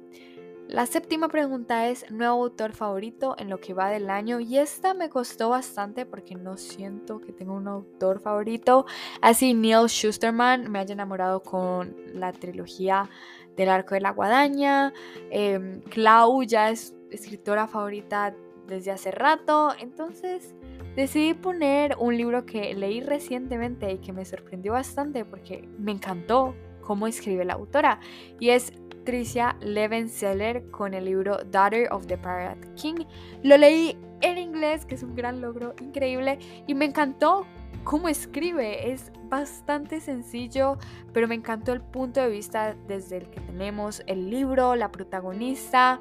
La 0.68 0.86
séptima 0.86 1.28
pregunta 1.28 1.88
es 1.88 2.10
nuevo 2.10 2.42
autor 2.42 2.72
favorito 2.72 3.36
en 3.38 3.50
lo 3.50 3.60
que 3.60 3.74
va 3.74 3.90
del 3.90 4.08
año 4.08 4.40
y 4.40 4.56
esta 4.56 4.94
me 4.94 5.10
costó 5.10 5.50
bastante 5.50 6.06
porque 6.06 6.34
no 6.34 6.56
siento 6.56 7.20
que 7.20 7.32
tenga 7.32 7.52
un 7.52 7.68
autor 7.68 8.18
favorito. 8.18 8.86
Así 9.20 9.52
Neil 9.52 9.88
Schusterman 9.88 10.70
me 10.72 10.78
haya 10.78 10.94
enamorado 10.94 11.42
con 11.42 11.94
la 12.14 12.32
trilogía 12.32 13.10
del 13.56 13.68
arco 13.68 13.94
de 13.94 14.00
la 14.00 14.10
guadaña. 14.10 14.94
Eh, 15.30 15.82
Clau 15.90 16.42
ya 16.42 16.70
es 16.70 16.96
escritora 17.10 17.68
favorita 17.68 18.34
desde 18.66 18.90
hace 18.90 19.10
rato. 19.10 19.74
Entonces 19.78 20.54
decidí 20.96 21.34
poner 21.34 21.96
un 21.98 22.16
libro 22.16 22.46
que 22.46 22.74
leí 22.74 23.00
recientemente 23.00 23.92
y 23.92 23.98
que 23.98 24.12
me 24.12 24.24
sorprendió 24.24 24.72
bastante 24.72 25.24
porque 25.24 25.68
me 25.78 25.92
encantó 25.92 26.54
cómo 26.80 27.06
escribe 27.06 27.44
la 27.44 27.54
autora. 27.54 28.00
Y 28.38 28.50
es 28.50 28.72
Tricia 29.04 29.56
Levenseller 29.60 30.70
con 30.70 30.94
el 30.94 31.04
libro 31.04 31.38
Daughter 31.44 31.92
of 31.92 32.06
the 32.06 32.16
Pirate 32.16 32.68
King. 32.74 33.04
Lo 33.42 33.56
leí 33.56 33.96
en 34.22 34.38
inglés, 34.38 34.86
que 34.86 34.94
es 34.94 35.02
un 35.02 35.14
gran 35.14 35.40
logro 35.40 35.74
increíble, 35.80 36.38
y 36.66 36.74
me 36.74 36.86
encantó 36.86 37.46
cómo 37.84 38.08
escribe. 38.08 38.92
Es 38.92 39.12
bastante 39.28 40.00
sencillo, 40.00 40.78
pero 41.12 41.28
me 41.28 41.34
encantó 41.34 41.72
el 41.72 41.82
punto 41.82 42.20
de 42.20 42.28
vista 42.28 42.76
desde 42.88 43.18
el 43.18 43.30
que 43.30 43.40
tenemos 43.40 44.02
el 44.06 44.30
libro, 44.30 44.74
la 44.74 44.90
protagonista. 44.90 46.00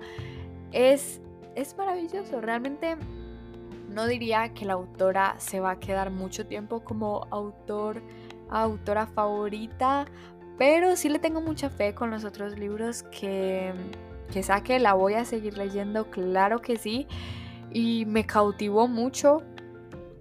Es, 0.72 1.22
es 1.56 1.78
maravilloso, 1.78 2.42
realmente 2.42 2.98
no 3.90 4.08
diría 4.08 4.54
que 4.54 4.66
la 4.66 4.74
autora 4.74 5.36
se 5.38 5.60
va 5.60 5.72
a 5.72 5.80
quedar 5.80 6.10
mucho 6.10 6.48
tiempo 6.48 6.84
como 6.84 7.28
autor, 7.30 8.02
autora 8.50 9.08
favorita, 9.08 10.06
pero 10.58 10.96
sí 10.96 11.10
le 11.10 11.20
tengo 11.20 11.42
mucha 11.42 11.70
fe 11.70 11.94
con 11.94 12.10
los 12.12 12.26
otros 12.26 12.58
libros 12.58 13.04
que, 13.04 13.74
que 14.32 14.44
saque. 14.44 14.80
La 14.80 14.94
voy 14.94 15.14
a 15.16 15.26
seguir 15.26 15.58
leyendo, 15.58 16.10
claro 16.10 16.60
que 16.62 16.78
sí. 16.78 17.08
Y 17.72 18.06
me 18.06 18.26
cautivó 18.26 18.88
mucho 18.88 19.42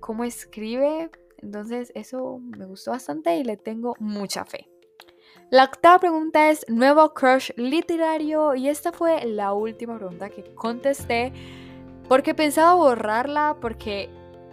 cómo 0.01 0.25
escribe. 0.25 1.11
Entonces 1.39 1.93
eso 1.95 2.39
me 2.41 2.67
gustó 2.67 2.93
bastante 2.93 3.37
y 3.37 3.45
le 3.45 3.57
tengo 3.57 3.95
mucha 3.99 4.45
fe. 4.45 4.72
La 5.53 5.65
octava 5.65 5.99
pregunta 5.99 6.49
es 6.49 6.65
nuevo 6.71 7.13
crush 7.13 7.51
literario 7.57 8.55
y 8.55 8.71
esta 8.71 8.91
fue 8.91 9.23
la 9.27 9.53
última 9.53 9.99
pregunta 9.99 10.31
que 10.31 10.43
contesté 10.55 11.31
porque 12.09 12.35
pensaba 12.35 12.73
borrarla 12.73 13.59
porque 13.61 14.09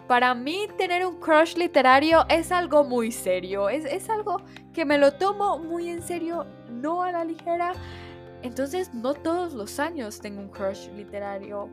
para 0.09 0.33
mí 0.33 0.67
tener 0.77 1.05
un 1.05 1.17
crush 1.21 1.55
literario 1.55 2.25
es 2.27 2.51
algo 2.51 2.83
muy 2.83 3.13
serio, 3.13 3.69
es, 3.69 3.85
es 3.85 4.09
algo 4.09 4.41
que 4.73 4.83
me 4.83 4.97
lo 4.97 5.13
tomo 5.13 5.57
muy 5.57 5.87
en 5.87 6.01
serio, 6.01 6.45
no 6.69 7.01
a 7.03 7.13
la 7.13 7.23
ligera. 7.23 7.71
Entonces 8.41 8.93
no 8.93 9.13
todos 9.13 9.53
los 9.53 9.79
años 9.79 10.19
tengo 10.19 10.41
un 10.41 10.49
crush 10.49 10.89
literario, 10.97 11.69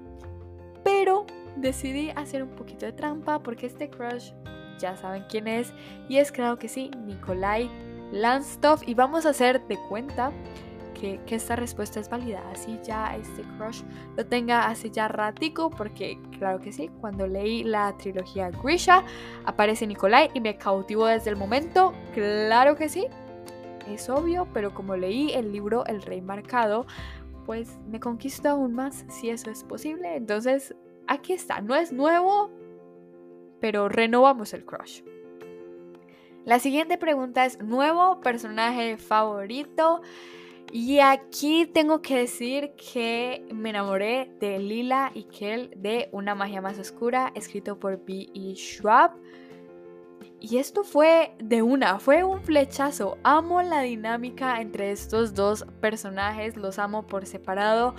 pero 0.84 1.26
decidí 1.56 2.10
hacer 2.10 2.44
un 2.44 2.50
poquito 2.50 2.86
de 2.86 2.92
trampa 2.92 3.42
porque 3.42 3.66
este 3.66 3.90
crush 3.90 4.30
ya 4.78 4.96
saben 4.96 5.24
quién 5.28 5.48
es 5.48 5.72
y 6.08 6.18
es 6.18 6.30
claro 6.30 6.60
que 6.60 6.68
sí, 6.68 6.92
Nikolai 7.06 7.68
Landstov 8.16 8.80
y 8.86 8.94
vamos 8.94 9.26
a 9.26 9.30
hacer 9.30 9.66
de 9.68 9.76
cuenta 9.88 10.32
que, 11.00 11.20
esta 11.28 11.56
respuesta 11.56 12.00
es 12.00 12.08
válida. 12.08 12.42
Así 12.52 12.78
ya 12.82 13.16
este 13.16 13.42
crush 13.56 13.82
lo 14.16 14.26
tenga 14.26 14.66
hace 14.66 14.90
ya 14.90 15.08
ratico, 15.08 15.70
porque 15.70 16.18
claro 16.38 16.60
que 16.60 16.72
sí, 16.72 16.90
cuando 17.00 17.26
leí 17.26 17.64
la 17.64 17.96
trilogía 17.96 18.50
Grisha 18.50 19.04
aparece 19.44 19.86
Nikolai 19.86 20.30
y 20.34 20.40
me 20.40 20.56
cautivó 20.56 21.06
desde 21.06 21.30
el 21.30 21.36
momento. 21.36 21.92
Claro 22.14 22.76
que 22.76 22.88
sí, 22.88 23.06
es 23.88 24.08
obvio, 24.08 24.48
pero 24.52 24.74
como 24.74 24.96
leí 24.96 25.32
el 25.32 25.52
libro 25.52 25.84
El 25.86 26.02
Rey 26.02 26.20
Marcado, 26.20 26.86
pues 27.44 27.78
me 27.88 28.00
conquistó 28.00 28.50
aún 28.50 28.74
más 28.74 29.04
si 29.08 29.30
eso 29.30 29.50
es 29.50 29.62
posible. 29.64 30.16
Entonces, 30.16 30.74
aquí 31.06 31.32
está, 31.32 31.60
no 31.60 31.74
es 31.74 31.92
nuevo, 31.92 32.50
pero 33.60 33.88
renovamos 33.88 34.52
el 34.54 34.64
crush. 34.64 35.02
La 36.46 36.60
siguiente 36.60 36.96
pregunta 36.96 37.44
es, 37.44 37.58
¿nuevo 37.60 38.20
personaje 38.20 38.98
favorito? 38.98 40.00
Y 40.70 41.00
aquí 41.00 41.66
tengo 41.66 42.02
que 42.02 42.18
decir 42.18 42.70
que 42.76 43.44
me 43.52 43.70
enamoré 43.70 44.30
de 44.38 44.60
Lila 44.60 45.10
y 45.12 45.24
Kel 45.24 45.72
de 45.76 46.08
Una 46.12 46.36
magia 46.36 46.60
más 46.60 46.78
oscura, 46.78 47.32
escrito 47.34 47.80
por 47.80 47.98
B.E. 48.04 48.54
Schwab. 48.54 49.10
Y 50.38 50.58
esto 50.58 50.84
fue 50.84 51.34
de 51.40 51.62
una, 51.62 51.98
fue 51.98 52.22
un 52.22 52.40
flechazo. 52.40 53.18
Amo 53.24 53.60
la 53.62 53.80
dinámica 53.80 54.60
entre 54.60 54.92
estos 54.92 55.34
dos 55.34 55.66
personajes, 55.80 56.56
los 56.56 56.78
amo 56.78 57.08
por 57.08 57.26
separado. 57.26 57.96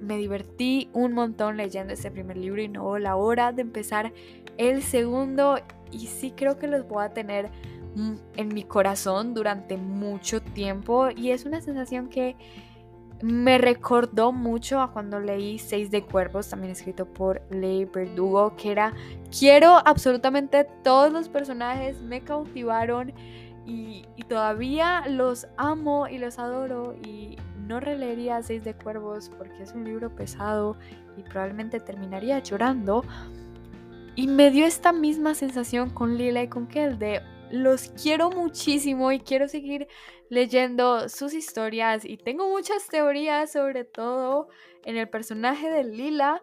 Me 0.00 0.16
divertí 0.16 0.90
un 0.92 1.12
montón 1.12 1.56
leyendo 1.56 1.92
este 1.92 2.10
primer 2.10 2.36
libro 2.36 2.62
y 2.62 2.68
no 2.68 2.98
la 2.98 3.16
hora 3.16 3.52
de 3.52 3.62
empezar 3.62 4.12
el 4.58 4.82
segundo. 4.82 5.58
Y 5.90 6.06
sí 6.06 6.32
creo 6.36 6.58
que 6.58 6.66
los 6.66 6.86
voy 6.86 7.04
a 7.04 7.12
tener 7.12 7.50
en 8.36 8.48
mi 8.48 8.62
corazón 8.62 9.32
durante 9.32 9.76
mucho 9.76 10.42
tiempo 10.42 11.08
y 11.10 11.30
es 11.30 11.46
una 11.46 11.62
sensación 11.62 12.08
que 12.08 12.36
me 13.22 13.56
recordó 13.56 14.32
mucho 14.32 14.80
a 14.80 14.92
cuando 14.92 15.18
leí 15.18 15.58
Seis 15.58 15.90
de 15.90 16.02
Cuervos, 16.02 16.50
también 16.50 16.72
escrito 16.72 17.06
por 17.06 17.40
Leigh 17.50 17.86
Verdugo, 17.86 18.54
que 18.56 18.72
era 18.72 18.92
quiero 19.36 19.80
absolutamente 19.86 20.64
todos 20.84 21.10
los 21.10 21.30
personajes, 21.30 22.02
me 22.02 22.20
cautivaron 22.20 23.14
y, 23.64 24.04
y, 24.14 24.22
todavía 24.24 25.04
los 25.08 25.48
amo 25.56 26.06
y 26.06 26.18
los 26.18 26.38
adoro 26.38 26.94
y 27.02 27.36
no 27.66 27.80
releería 27.80 28.42
Seis 28.42 28.64
de 28.64 28.74
Cuervos 28.74 29.30
porque 29.36 29.62
es 29.62 29.72
un 29.72 29.84
libro 29.84 30.14
pesado 30.14 30.76
y 31.16 31.22
probablemente 31.22 31.80
terminaría 31.80 32.38
llorando. 32.38 33.04
Y 34.14 34.28
me 34.28 34.50
dio 34.50 34.64
esta 34.66 34.92
misma 34.92 35.34
sensación 35.34 35.90
con 35.90 36.16
Lila 36.16 36.42
y 36.42 36.48
con 36.48 36.66
Kel 36.66 36.98
de 36.98 37.20
los 37.50 37.90
quiero 37.90 38.30
muchísimo 38.30 39.12
y 39.12 39.20
quiero 39.20 39.48
seguir 39.48 39.88
leyendo 40.28 41.08
sus 41.08 41.34
historias 41.34 42.04
y 42.04 42.16
tengo 42.16 42.48
muchas 42.48 42.88
teorías 42.88 43.52
sobre 43.52 43.84
todo 43.84 44.48
en 44.84 44.96
el 44.96 45.08
personaje 45.08 45.70
de 45.70 45.84
Lila. 45.84 46.42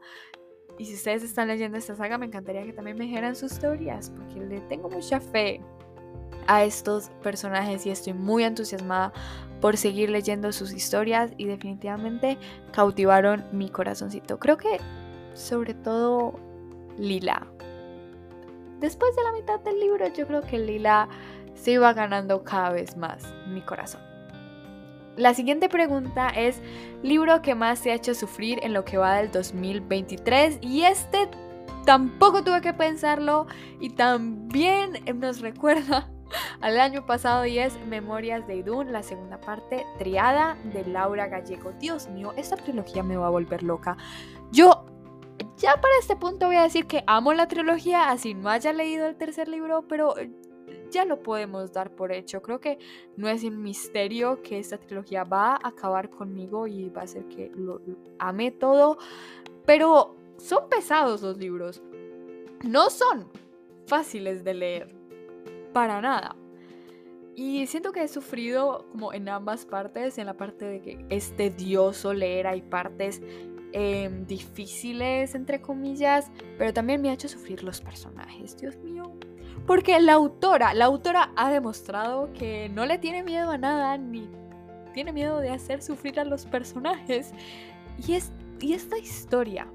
Y 0.77 0.85
si 0.85 0.95
ustedes 0.95 1.23
están 1.23 1.47
leyendo 1.47 1.77
esta 1.77 1.95
saga, 1.95 2.17
me 2.17 2.25
encantaría 2.25 2.63
que 2.63 2.73
también 2.73 2.97
me 2.97 3.05
dijeran 3.05 3.35
sus 3.35 3.59
teorías, 3.59 4.09
porque 4.09 4.39
le 4.39 4.59
tengo 4.61 4.89
mucha 4.89 5.19
fe 5.19 5.61
a 6.47 6.63
estos 6.63 7.09
personajes 7.21 7.85
y 7.85 7.91
estoy 7.91 8.13
muy 8.13 8.43
entusiasmada 8.43 9.13
por 9.61 9.77
seguir 9.77 10.09
leyendo 10.09 10.51
sus 10.51 10.73
historias 10.73 11.31
y 11.37 11.45
definitivamente 11.45 12.37
cautivaron 12.71 13.45
mi 13.51 13.69
corazoncito. 13.69 14.39
Creo 14.39 14.57
que 14.57 14.79
sobre 15.33 15.73
todo 15.73 16.39
Lila, 16.97 17.47
después 18.79 19.15
de 19.15 19.23
la 19.23 19.31
mitad 19.31 19.59
del 19.61 19.79
libro 19.79 20.07
yo 20.07 20.27
creo 20.27 20.41
que 20.41 20.59
Lila 20.59 21.07
se 21.55 21.71
iba 21.71 21.93
ganando 21.93 22.43
cada 22.43 22.71
vez 22.71 22.97
más 22.97 23.23
mi 23.47 23.61
corazón. 23.61 24.01
La 25.15 25.33
siguiente 25.33 25.69
pregunta 25.69 26.29
es, 26.29 26.59
libro 27.03 27.41
que 27.41 27.53
más 27.53 27.81
te 27.81 27.91
ha 27.91 27.95
hecho 27.95 28.15
sufrir 28.15 28.59
en 28.63 28.73
lo 28.73 28.83
que 28.83 28.97
va 28.97 29.15
del 29.15 29.31
2023 29.31 30.57
y 30.61 30.83
este 30.83 31.29
tampoco 31.85 32.43
tuve 32.43 32.61
que 32.61 32.73
pensarlo 32.73 33.45
y 33.79 33.91
también 33.91 35.03
nos 35.15 35.41
recuerda 35.41 36.09
al 36.61 36.79
año 36.79 37.05
pasado 37.05 37.45
y 37.45 37.59
es 37.59 37.79
Memorias 37.85 38.47
de 38.47 38.57
Idun, 38.57 38.91
la 38.91 39.03
segunda 39.03 39.39
parte, 39.39 39.85
Triada 39.97 40.57
de 40.65 40.85
Laura 40.85 41.27
Gallego. 41.27 41.71
Dios 41.79 42.07
mío, 42.09 42.33
esta 42.37 42.55
trilogía 42.55 43.03
me 43.03 43.17
va 43.17 43.27
a 43.27 43.31
volver 43.31 43.63
loca. 43.63 43.97
Yo 44.51 44.85
ya 45.57 45.79
para 45.79 45.93
este 45.99 46.15
punto 46.15 46.47
voy 46.47 46.55
a 46.55 46.63
decir 46.63 46.85
que 46.85 47.03
amo 47.07 47.33
la 47.33 47.47
trilogía, 47.47 48.09
así 48.09 48.33
no 48.33 48.49
haya 48.49 48.73
leído 48.73 49.07
el 49.07 49.15
tercer 49.15 49.47
libro, 49.47 49.85
pero 49.87 50.17
eh, 50.17 50.31
ya 50.91 51.05
lo 51.05 51.21
podemos 51.21 51.73
dar 51.73 51.91
por 51.91 52.11
hecho. 52.11 52.41
Creo 52.41 52.59
que 52.59 52.77
no 53.17 53.27
es 53.27 53.43
un 53.43 53.61
misterio 53.61 54.41
que 54.41 54.59
esta 54.59 54.77
trilogía 54.77 55.23
va 55.23 55.53
a 55.55 55.67
acabar 55.67 56.09
conmigo 56.09 56.67
y 56.67 56.89
va 56.89 57.01
a 57.01 57.05
hacer 57.05 57.27
que 57.27 57.51
lo, 57.55 57.81
ame 58.19 58.51
todo. 58.51 58.97
Pero 59.65 60.15
son 60.37 60.69
pesados 60.69 61.21
los 61.21 61.37
libros. 61.37 61.81
No 62.63 62.89
son 62.89 63.29
fáciles 63.87 64.43
de 64.43 64.53
leer. 64.53 65.02
Para 65.73 66.01
nada. 66.01 66.35
Y 67.35 67.65
siento 67.65 67.91
que 67.91 68.03
he 68.03 68.07
sufrido 68.07 68.85
como 68.91 69.11
en 69.11 69.27
ambas 69.27 69.65
partes, 69.65 70.17
en 70.19 70.27
la 70.27 70.37
parte 70.37 70.65
de 70.65 70.81
que 70.81 71.05
es 71.09 71.35
tedioso 71.35 72.13
leer, 72.13 72.45
hay 72.45 72.61
partes 72.61 73.21
em, 73.71 74.27
difíciles, 74.27 75.33
entre 75.33 75.59
comillas, 75.59 76.31
pero 76.59 76.71
también 76.73 77.01
me 77.01 77.09
ha 77.09 77.13
hecho 77.13 77.27
sufrir 77.27 77.63
los 77.63 77.81
personajes, 77.81 78.55
Dios 78.57 78.77
mío. 78.77 79.11
Porque 79.65 79.99
la 79.99 80.13
autora, 80.13 80.75
la 80.75 80.85
autora 80.85 81.31
ha 81.35 81.51
demostrado 81.51 82.31
que 82.33 82.69
no 82.69 82.85
le 82.85 82.99
tiene 82.99 83.23
miedo 83.23 83.49
a 83.49 83.57
nada, 83.57 83.97
ni 83.97 84.29
tiene 84.93 85.11
miedo 85.11 85.39
de 85.39 85.49
hacer 85.49 85.81
sufrir 85.81 86.19
a 86.19 86.25
los 86.25 86.45
personajes. 86.45 87.33
Y, 88.07 88.13
es, 88.13 88.31
y 88.59 88.73
esta 88.73 88.97
historia 88.99 89.67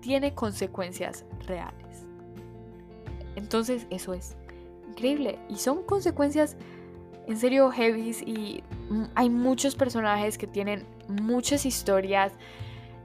tiene 0.00 0.34
consecuencias 0.34 1.26
reales. 1.46 2.06
Entonces 3.36 3.86
eso 3.90 4.14
es 4.14 4.36
increíble. 4.92 5.38
Y 5.48 5.56
son 5.56 5.82
consecuencias 5.82 6.56
en 7.26 7.36
serio 7.36 7.70
heavy 7.70 8.10
y 8.26 8.62
hay 9.14 9.30
muchos 9.30 9.74
personajes 9.74 10.38
que 10.38 10.46
tienen 10.46 10.86
muchas 11.08 11.66
historias. 11.66 12.32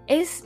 Es, 0.08 0.46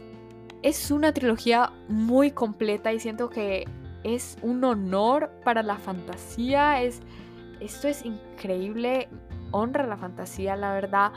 es 0.62 0.92
una 0.92 1.14
trilogía 1.14 1.72
muy 1.88 2.32
completa 2.32 2.94
y 2.94 3.00
siento 3.00 3.30
que 3.30 3.66
es 4.04 4.38
un 4.42 4.64
honor 4.64 5.32
para 5.44 5.64
la 5.64 5.78
fantasía. 5.78 6.82
Es, 6.82 7.02
esto 7.60 7.88
es 7.88 8.06
increíble. 8.06 9.08
Honra 9.52 9.86
la 9.86 9.98
fantasía, 9.98 10.56
la 10.56 10.74
verdad. 10.74 11.12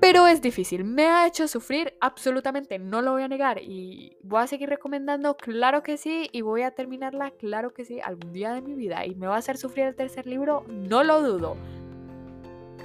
Pero 0.00 0.26
es 0.26 0.40
difícil, 0.40 0.82
me 0.84 1.08
ha 1.08 1.26
hecho 1.26 1.46
sufrir 1.46 1.92
absolutamente, 2.00 2.78
no 2.78 3.02
lo 3.02 3.12
voy 3.12 3.22
a 3.22 3.28
negar. 3.28 3.60
Y 3.62 4.16
voy 4.22 4.42
a 4.42 4.46
seguir 4.46 4.70
recomendando, 4.70 5.36
claro 5.36 5.82
que 5.82 5.98
sí, 5.98 6.30
y 6.32 6.40
voy 6.40 6.62
a 6.62 6.70
terminarla, 6.70 7.32
claro 7.32 7.74
que 7.74 7.84
sí, 7.84 8.00
algún 8.00 8.32
día 8.32 8.54
de 8.54 8.62
mi 8.62 8.72
vida. 8.74 9.04
Y 9.04 9.14
me 9.14 9.26
va 9.26 9.34
a 9.34 9.38
hacer 9.38 9.58
sufrir 9.58 9.84
el 9.84 9.94
tercer 9.94 10.26
libro, 10.26 10.64
no 10.68 11.04
lo 11.04 11.20
dudo. 11.20 11.56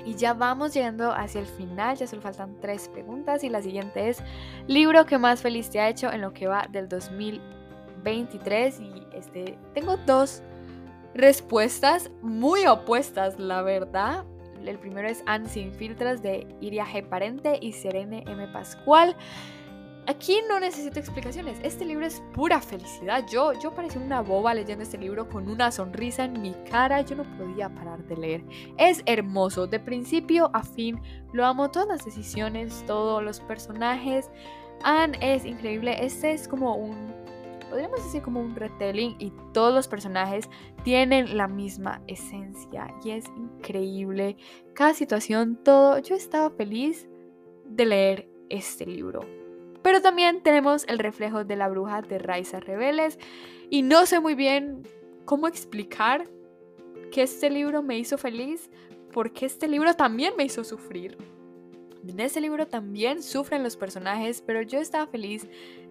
Y 0.06 0.16
ya 0.16 0.34
vamos 0.34 0.74
llegando 0.74 1.14
hacia 1.14 1.40
el 1.40 1.48
final, 1.48 1.96
ya 1.96 2.06
solo 2.06 2.22
faltan 2.22 2.60
tres 2.60 2.90
preguntas 2.90 3.46
y 3.46 3.50
la 3.50 3.62
siguiente 3.62 4.10
es, 4.10 4.22
libro 4.68 5.06
que 5.06 5.18
más 5.18 5.42
feliz 5.42 5.70
te 5.70 5.80
ha 5.80 5.88
hecho 5.88 6.12
en 6.12 6.20
lo 6.22 6.34
que 6.34 6.48
va 6.48 6.68
del 6.70 6.90
2023 6.90 8.80
y 8.82 9.08
este, 9.14 9.58
tengo 9.74 9.96
dos 10.06 10.44
respuestas 11.16 12.12
muy 12.22 12.68
opuestas, 12.68 13.40
la 13.40 13.62
verdad, 13.62 14.26
el 14.68 14.80
primero 14.80 15.08
es 15.08 15.24
Anne 15.26 15.48
sin 15.48 15.74
filtros 15.74 16.22
de 16.22 16.48
Iria 16.62 16.86
G. 16.86 17.08
Parente 17.08 17.58
y 17.62 17.72
Serene 17.74 18.24
M. 18.28 18.48
Pascual. 18.50 19.16
Aquí 20.08 20.38
no 20.48 20.60
necesito 20.60 21.00
explicaciones. 21.00 21.58
Este 21.64 21.84
libro 21.84 22.06
es 22.06 22.22
pura 22.34 22.62
felicidad. 22.62 23.26
Yo, 23.28 23.54
yo 23.54 23.74
parecía 23.74 24.00
una 24.00 24.22
boba 24.22 24.54
leyendo 24.54 24.84
este 24.84 25.00
libro 25.00 25.28
con 25.28 25.50
una 25.50 25.72
sonrisa 25.72 26.26
en 26.26 26.42
mi 26.42 26.54
cara. 26.70 27.02
Yo 27.02 27.16
no 27.16 27.24
podía 27.38 27.70
parar 27.70 28.04
de 28.06 28.16
leer. 28.16 28.44
Es 28.78 29.02
hermoso, 29.08 29.66
de 29.66 29.80
principio 29.80 30.52
a 30.54 30.62
fin. 30.62 31.02
Lo 31.34 31.44
amo 31.44 31.72
todas 31.72 31.88
las 31.88 32.06
decisiones, 32.06 32.84
todos 32.86 33.24
los 33.24 33.40
personajes. 33.40 34.30
Anne 34.84 35.18
es 35.22 35.44
increíble. 35.44 36.06
Este 36.06 36.34
es 36.34 36.48
como 36.48 36.76
un 36.76 37.25
podríamos 37.76 38.06
decir 38.06 38.22
como 38.22 38.40
un 38.40 38.56
retelling 38.56 39.18
y 39.20 39.34
todos 39.52 39.74
los 39.74 39.90
personajes 39.90 40.50
tienen 40.86 41.36
la 41.36 41.50
misma 41.50 42.02
esencia 42.08 42.88
y 43.04 43.10
es 43.10 43.26
increíble. 43.36 44.38
Cada 44.74 44.94
situación, 44.94 45.60
todo. 45.62 46.00
Yo 46.00 46.16
estaba 46.16 46.50
feliz 46.52 47.06
de 47.66 47.86
leer 47.86 48.30
este 48.48 48.86
libro. 48.86 49.26
Pero 49.82 50.02
también 50.02 50.42
tenemos 50.42 50.86
el 50.88 51.00
reflejo 51.00 51.44
de 51.44 51.58
la 51.58 51.68
bruja 51.68 52.02
de 52.02 52.18
Raiza 52.18 52.62
Rebeles 52.62 53.20
y 53.70 53.82
no 53.82 54.06
sé 54.06 54.22
muy 54.22 54.36
bien 54.36 54.84
cómo 55.26 55.50
explicar 55.50 56.30
que 57.12 57.24
este 57.24 57.50
libro 57.50 57.84
me 57.84 58.00
hizo 58.00 58.18
feliz 58.18 58.70
porque 59.12 59.48
este 59.48 59.68
libro 59.68 59.96
también 59.96 60.32
me 60.38 60.46
hizo 60.46 60.64
sufrir. 60.64 61.18
En 62.08 62.22
este 62.22 62.40
libro 62.40 62.68
también 62.68 63.22
sufren 63.22 63.64
los 63.64 63.76
personajes, 63.76 64.42
pero 64.42 64.62
yo 64.62 64.80
estaba 64.80 65.08
feliz 65.08 65.46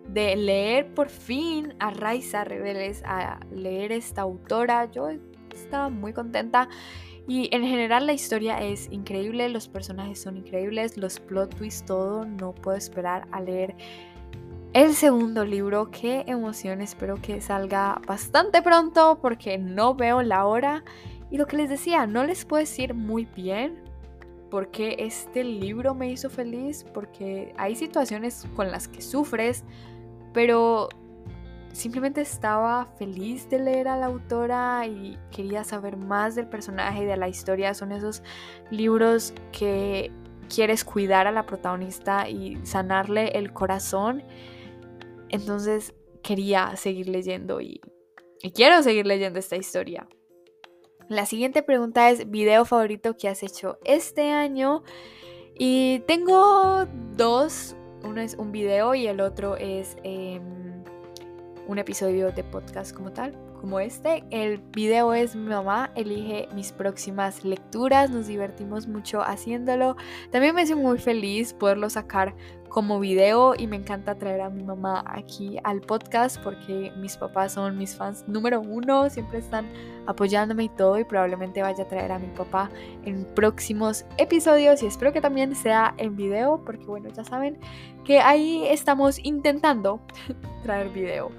de 0.09 0.37
leer 0.37 0.93
por 0.95 1.09
fin 1.09 1.75
a 1.79 1.91
Raiza 1.91 2.45
Rebeles, 2.45 3.03
a 3.05 3.41
leer 3.51 3.93
esta 3.93 4.23
autora. 4.23 4.91
Yo 4.91 5.09
estaba 5.55 5.89
muy 5.89 6.13
contenta. 6.13 6.69
Y 7.27 7.49
en 7.55 7.63
general 7.63 8.07
la 8.07 8.13
historia 8.13 8.63
es 8.63 8.89
increíble, 8.91 9.49
los 9.49 9.67
personajes 9.67 10.21
son 10.21 10.37
increíbles, 10.37 10.99
los 10.99 11.21
plot 11.21 11.55
twists, 11.57 11.87
todo. 11.87 12.27
No 12.27 12.55
puedo 12.55 12.77
esperar 12.77 13.27
a 13.33 13.41
leer 13.41 13.75
el 14.75 14.95
segundo 14.95 15.45
libro. 15.45 15.91
Qué 15.91 16.25
emoción, 16.27 16.83
espero 16.83 17.17
que 17.17 17.41
salga 17.41 18.01
bastante 18.07 18.61
pronto 18.61 19.19
porque 19.23 19.57
no 19.57 19.95
veo 19.95 20.23
la 20.23 20.45
hora. 20.45 20.85
Y 21.31 21.39
lo 21.39 21.47
que 21.47 21.57
les 21.57 21.71
decía, 21.71 22.07
no 22.07 22.25
les 22.25 22.45
puedo 22.45 22.61
decir 22.61 22.93
muy 22.93 23.25
bien 23.25 23.83
porque 24.51 24.97
este 25.01 25.43
libro 25.43 25.95
me 25.95 26.11
hizo 26.11 26.31
feliz, 26.31 26.85
porque 26.95 27.53
hay 27.57 27.75
situaciones 27.75 28.47
con 28.55 28.71
las 28.71 28.87
que 28.87 29.03
sufres, 29.03 29.65
pero 30.35 30.91
simplemente 31.73 32.21
estaba 32.21 32.87
feliz 32.99 33.49
de 33.49 33.59
leer 33.59 33.89
a 33.89 33.97
la 33.97 34.07
autora 34.07 34.87
y 34.87 35.19
quería 35.31 35.65
saber 35.65 35.97
más 35.97 36.35
del 36.35 36.49
personaje 36.49 37.05
y 37.05 37.07
de 37.07 37.17
la 37.17 37.29
historia. 37.29 37.73
Son 37.73 37.93
esos 37.93 38.23
libros 38.71 39.33
que 39.53 40.13
quieres 40.55 40.85
cuidar 40.85 41.27
a 41.27 41.33
la 41.33 41.47
protagonista 41.47 42.29
y 42.29 42.59
sanarle 42.65 43.29
el 43.39 43.53
corazón. 43.53 44.23
Entonces 45.31 45.95
quería 46.23 46.77
seguir 46.77 47.09
leyendo 47.09 47.61
y, 47.61 47.81
quiero 48.55 48.83
seguir 48.83 49.07
leyendo 49.07 49.39
esta 49.39 49.57
historia. 49.57 50.07
La 51.09 51.27
siguiente 51.27 51.63
pregunta 51.63 52.11
es 52.11 52.31
video 52.31 52.65
favorito 52.65 53.17
que 53.17 53.29
has 53.29 53.43
hecho 53.43 53.79
este 53.85 54.31
año. 54.31 54.83
Y 55.57 56.01
tengo 56.07 56.87
dos 57.17 57.77
uno 58.05 58.21
es 58.21 58.35
un 58.35 58.53
video 58.53 58.95
y 58.95 59.07
el 59.07 59.21
otro 59.21 59.57
es 59.57 59.97
em, 60.03 60.43
un 61.67 61.79
episodio 61.79 62.31
de 62.31 62.45
podcast 62.45 62.95
como 62.95 63.13
tal, 63.13 63.35
como 63.65 63.81
este. 63.81 64.23
El 64.29 64.59
video 64.59 65.15
es 65.15 65.35
mi 65.35 65.49
mamá 65.49 65.91
elige 65.95 66.51
mis 66.55 66.71
próximas 66.71 67.47
lecturas, 67.47 68.11
nos 68.11 68.27
divertimos 68.27 68.87
mucho 68.87 69.23
haciéndolo. 69.23 69.97
También 70.31 70.55
me 70.55 70.61
hace 70.61 70.75
muy 70.75 70.99
feliz 70.99 71.55
poderlo 71.55 71.89
sacar 71.89 72.35
como 72.69 73.01
video 73.01 73.55
y 73.57 73.67
me 73.67 73.77
encanta 73.77 74.17
traer 74.17 74.43
a 74.43 74.51
mi 74.51 74.63
mamá 74.63 75.03
aquí 75.07 75.57
al 75.65 75.81
podcast 75.81 76.39
porque 76.43 76.93
mis 76.99 77.17
papás 77.17 77.53
son 77.53 77.79
mis 77.79 77.97
fans 77.97 78.23
número 78.29 78.61
uno, 78.61 79.09
siempre 79.09 79.39
están 79.39 79.67
apoyándome 80.05 80.65
y 80.65 80.69
todo 80.69 80.99
y 80.99 81.05
probablemente 81.05 81.63
vaya 81.63 81.85
a 81.85 81.89
traer 81.89 82.13
a 82.13 82.19
mi 82.19 82.29
papá 82.37 82.69
en 83.07 83.25
próximos 83.35 84.05
episodios 84.19 84.83
y 84.83 84.87
espero 84.87 85.11
que 85.15 85.23
también 85.23 85.55
sea 85.55 85.95
en 85.97 86.17
video 86.17 86.63
porque 86.67 86.85
bueno 86.85 87.09
ya 87.09 87.25
saben 87.25 87.59
que 88.05 88.19
ahí 88.19 88.67
estamos 88.67 89.19
intentando 89.25 90.03
traer 90.65 90.91
video. 90.91 91.31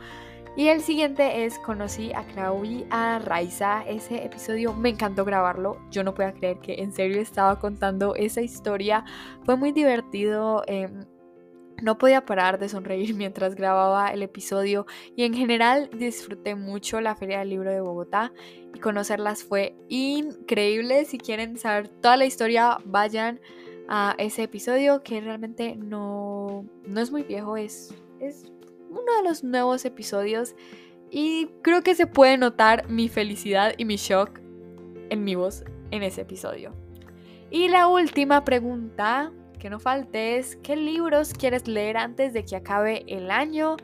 Y 0.58 0.70
el 0.70 0.82
siguiente 0.82 1.44
es 1.44 1.60
Conocí 1.60 2.14
a 2.14 2.24
y 2.64 2.86
a 2.90 3.20
Raiza. 3.20 3.84
Ese 3.86 4.24
episodio 4.24 4.74
me 4.74 4.88
encantó 4.88 5.26
grabarlo. 5.26 5.78
Yo 5.92 6.02
no 6.06 6.14
podía 6.14 6.32
creer 6.32 6.60
que 6.60 6.76
en 6.76 6.94
serio 6.94 7.20
estaba 7.20 7.60
contando 7.60 8.16
esa 8.16 8.42
historia. 8.42 9.04
Fue 9.44 9.58
muy 9.58 9.74
divertido. 9.74 10.64
Em, 10.68 11.06
no 11.82 11.98
podía 11.98 12.26
parar 12.26 12.58
de 12.58 12.70
sonreír 12.70 13.14
mientras 13.16 13.56
grababa 13.56 14.14
el 14.14 14.24
episodio 14.24 14.86
y 15.14 15.24
en 15.24 15.34
general 15.34 15.90
disfruté 15.92 16.56
mucho 16.56 17.02
la 17.02 17.18
Feria 17.18 17.40
del 17.40 17.50
Libro 17.50 17.72
de 17.72 17.82
Bogotá 17.82 18.32
y 18.74 18.80
conocerlas 18.80 19.44
fue 19.44 19.76
increíble. 19.90 21.04
Si 21.04 21.18
quieren 21.18 21.58
saber 21.58 21.90
toda 21.90 22.16
la 22.16 22.26
historia, 22.26 22.78
vayan 22.86 23.42
a 23.90 24.16
ese 24.18 24.44
episodio 24.44 25.04
que 25.04 25.20
realmente 25.20 25.76
no, 25.76 26.66
no 26.88 27.02
es 27.02 27.12
muy 27.12 27.24
viejo, 27.24 27.58
es, 27.58 27.94
es 28.22 28.46
uno 28.96 29.18
de 29.18 29.30
los 29.30 29.44
nuevos 29.44 29.86
episodios 29.86 30.56
y 31.12 31.50
creo 31.62 31.84
que 31.84 31.96
se 31.96 32.08
puede 32.08 32.38
notar 32.38 32.90
mi 32.90 33.10
felicidad 33.10 33.74
y 33.78 33.86
mi 33.86 33.98
shock 33.98 34.40
en 35.10 35.24
mi 35.24 35.36
voz 35.36 35.64
en 35.92 36.04
ese 36.04 36.22
episodio. 36.22 36.74
Y 37.52 37.68
la 37.68 37.88
última 37.88 38.44
pregunta 38.44 39.32
que 39.60 39.70
no 39.70 39.80
faltes, 39.80 40.58
¿qué 40.58 40.76
libros 40.76 41.34
quieres 41.34 41.68
leer 41.68 41.98
antes 41.98 42.34
de 42.34 42.44
que 42.44 42.56
acabe 42.56 43.04
el 43.08 43.32
año? 43.32 43.78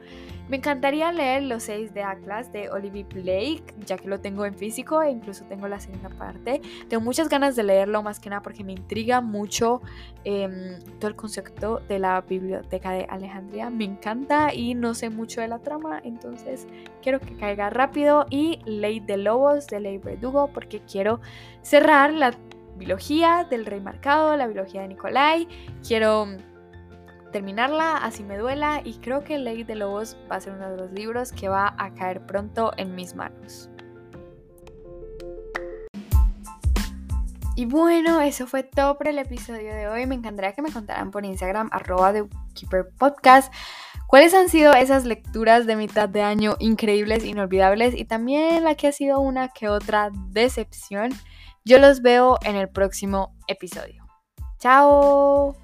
Me 0.52 0.58
encantaría 0.58 1.14
leer 1.14 1.44
Los 1.44 1.64
seis 1.64 1.94
de 1.94 2.04
Atlas 2.04 2.52
de 2.52 2.70
Olivia 2.70 3.06
Blake, 3.10 3.64
ya 3.86 3.96
que 3.96 4.10
lo 4.10 4.20
tengo 4.20 4.46
en 4.46 4.54
físico 4.54 5.02
e 5.02 5.10
incluso 5.10 5.46
tengo 5.46 5.66
la 5.70 5.80
segunda 5.80 6.10
parte. 6.10 6.60
Tengo 6.90 7.02
muchas 7.02 7.30
ganas 7.30 7.56
de 7.56 7.64
leerlo, 7.64 8.04
más 8.04 8.20
que 8.20 8.30
nada 8.30 8.42
porque 8.42 8.62
me 8.66 8.74
intriga 8.74 9.22
mucho 9.22 9.82
em, 10.26 10.78
todo 11.00 11.08
el 11.08 11.16
concepto 11.16 11.80
de 11.88 12.00
la 12.00 12.20
biblioteca 12.20 12.92
de 12.92 13.06
Alejandría. 13.10 13.70
Me 13.70 13.86
encanta 13.86 14.54
y 14.54 14.74
no 14.74 14.94
sé 14.94 15.10
mucho 15.10 15.40
de 15.40 15.48
la 15.48 15.60
trama, 15.60 16.02
entonces 16.04 16.68
quiero 17.02 17.22
que 17.22 17.34
caiga 17.38 17.70
rápido. 17.70 18.26
Y 18.30 18.60
Ley 18.66 19.00
de 19.00 19.16
Lobos 19.16 19.68
de 19.68 19.80
Ley 19.80 20.00
Verdugo, 20.00 20.50
porque 20.54 20.82
quiero 20.82 21.22
cerrar 21.62 22.12
la 22.12 22.34
biología 22.76 23.48
del 23.50 23.66
rey 23.66 23.80
marcado, 23.80 24.36
la 24.36 24.48
biología 24.48 24.82
de 24.82 24.90
Nicolai. 24.90 25.48
Quiero 25.88 26.28
terminarla, 27.32 27.98
así 27.98 28.24
me 28.24 28.38
duela, 28.38 28.82
y 28.84 29.00
creo 29.00 29.24
que 29.24 29.38
Ley 29.38 29.64
de 29.64 29.76
Lobos 29.76 30.18
va 30.32 30.36
a 30.36 30.42
ser 30.42 30.54
uno 30.54 30.70
de 30.70 30.78
los 30.78 30.92
libros 30.92 31.32
que 31.32 31.50
va 31.50 31.74
a 31.78 31.94
caer 31.94 32.26
pronto 32.26 32.72
en 32.78 32.96
mis 32.96 33.16
manos. 33.16 33.70
Y 37.56 37.66
bueno, 37.66 38.22
eso 38.22 38.48
fue 38.48 38.64
todo 38.64 38.98
por 38.98 39.08
el 39.08 39.20
episodio 39.20 39.74
de 39.76 39.88
hoy. 39.88 40.08
Me 40.08 40.16
encantaría 40.16 40.54
que 40.54 40.62
me 40.62 40.72
contaran 40.72 41.12
por 41.12 41.26
Instagram, 41.26 41.70
arroba 41.72 42.12
de 42.12 42.28
Keeper 42.56 42.90
Podcast, 42.98 43.54
cuáles 44.08 44.34
han 44.34 44.50
sido 44.50 44.74
esas 44.74 45.06
lecturas 45.06 45.68
de 45.68 45.76
mitad 45.76 46.10
de 46.10 46.24
año 46.24 46.56
increíbles, 46.60 47.24
inolvidables 47.24 47.94
y 47.96 48.06
también 48.06 48.64
la 48.64 48.76
que 48.76 48.88
ha 48.88 48.92
sido 48.92 49.20
una 49.20 49.50
que 49.50 49.70
otra 49.70 50.10
decepción. 50.30 51.12
Yo 51.64 51.78
los 51.78 52.02
veo 52.02 52.40
en 52.44 52.56
el 52.56 52.68
próximo 52.70 53.36
episodio. 53.48 54.08
¡Chao! 54.58 55.56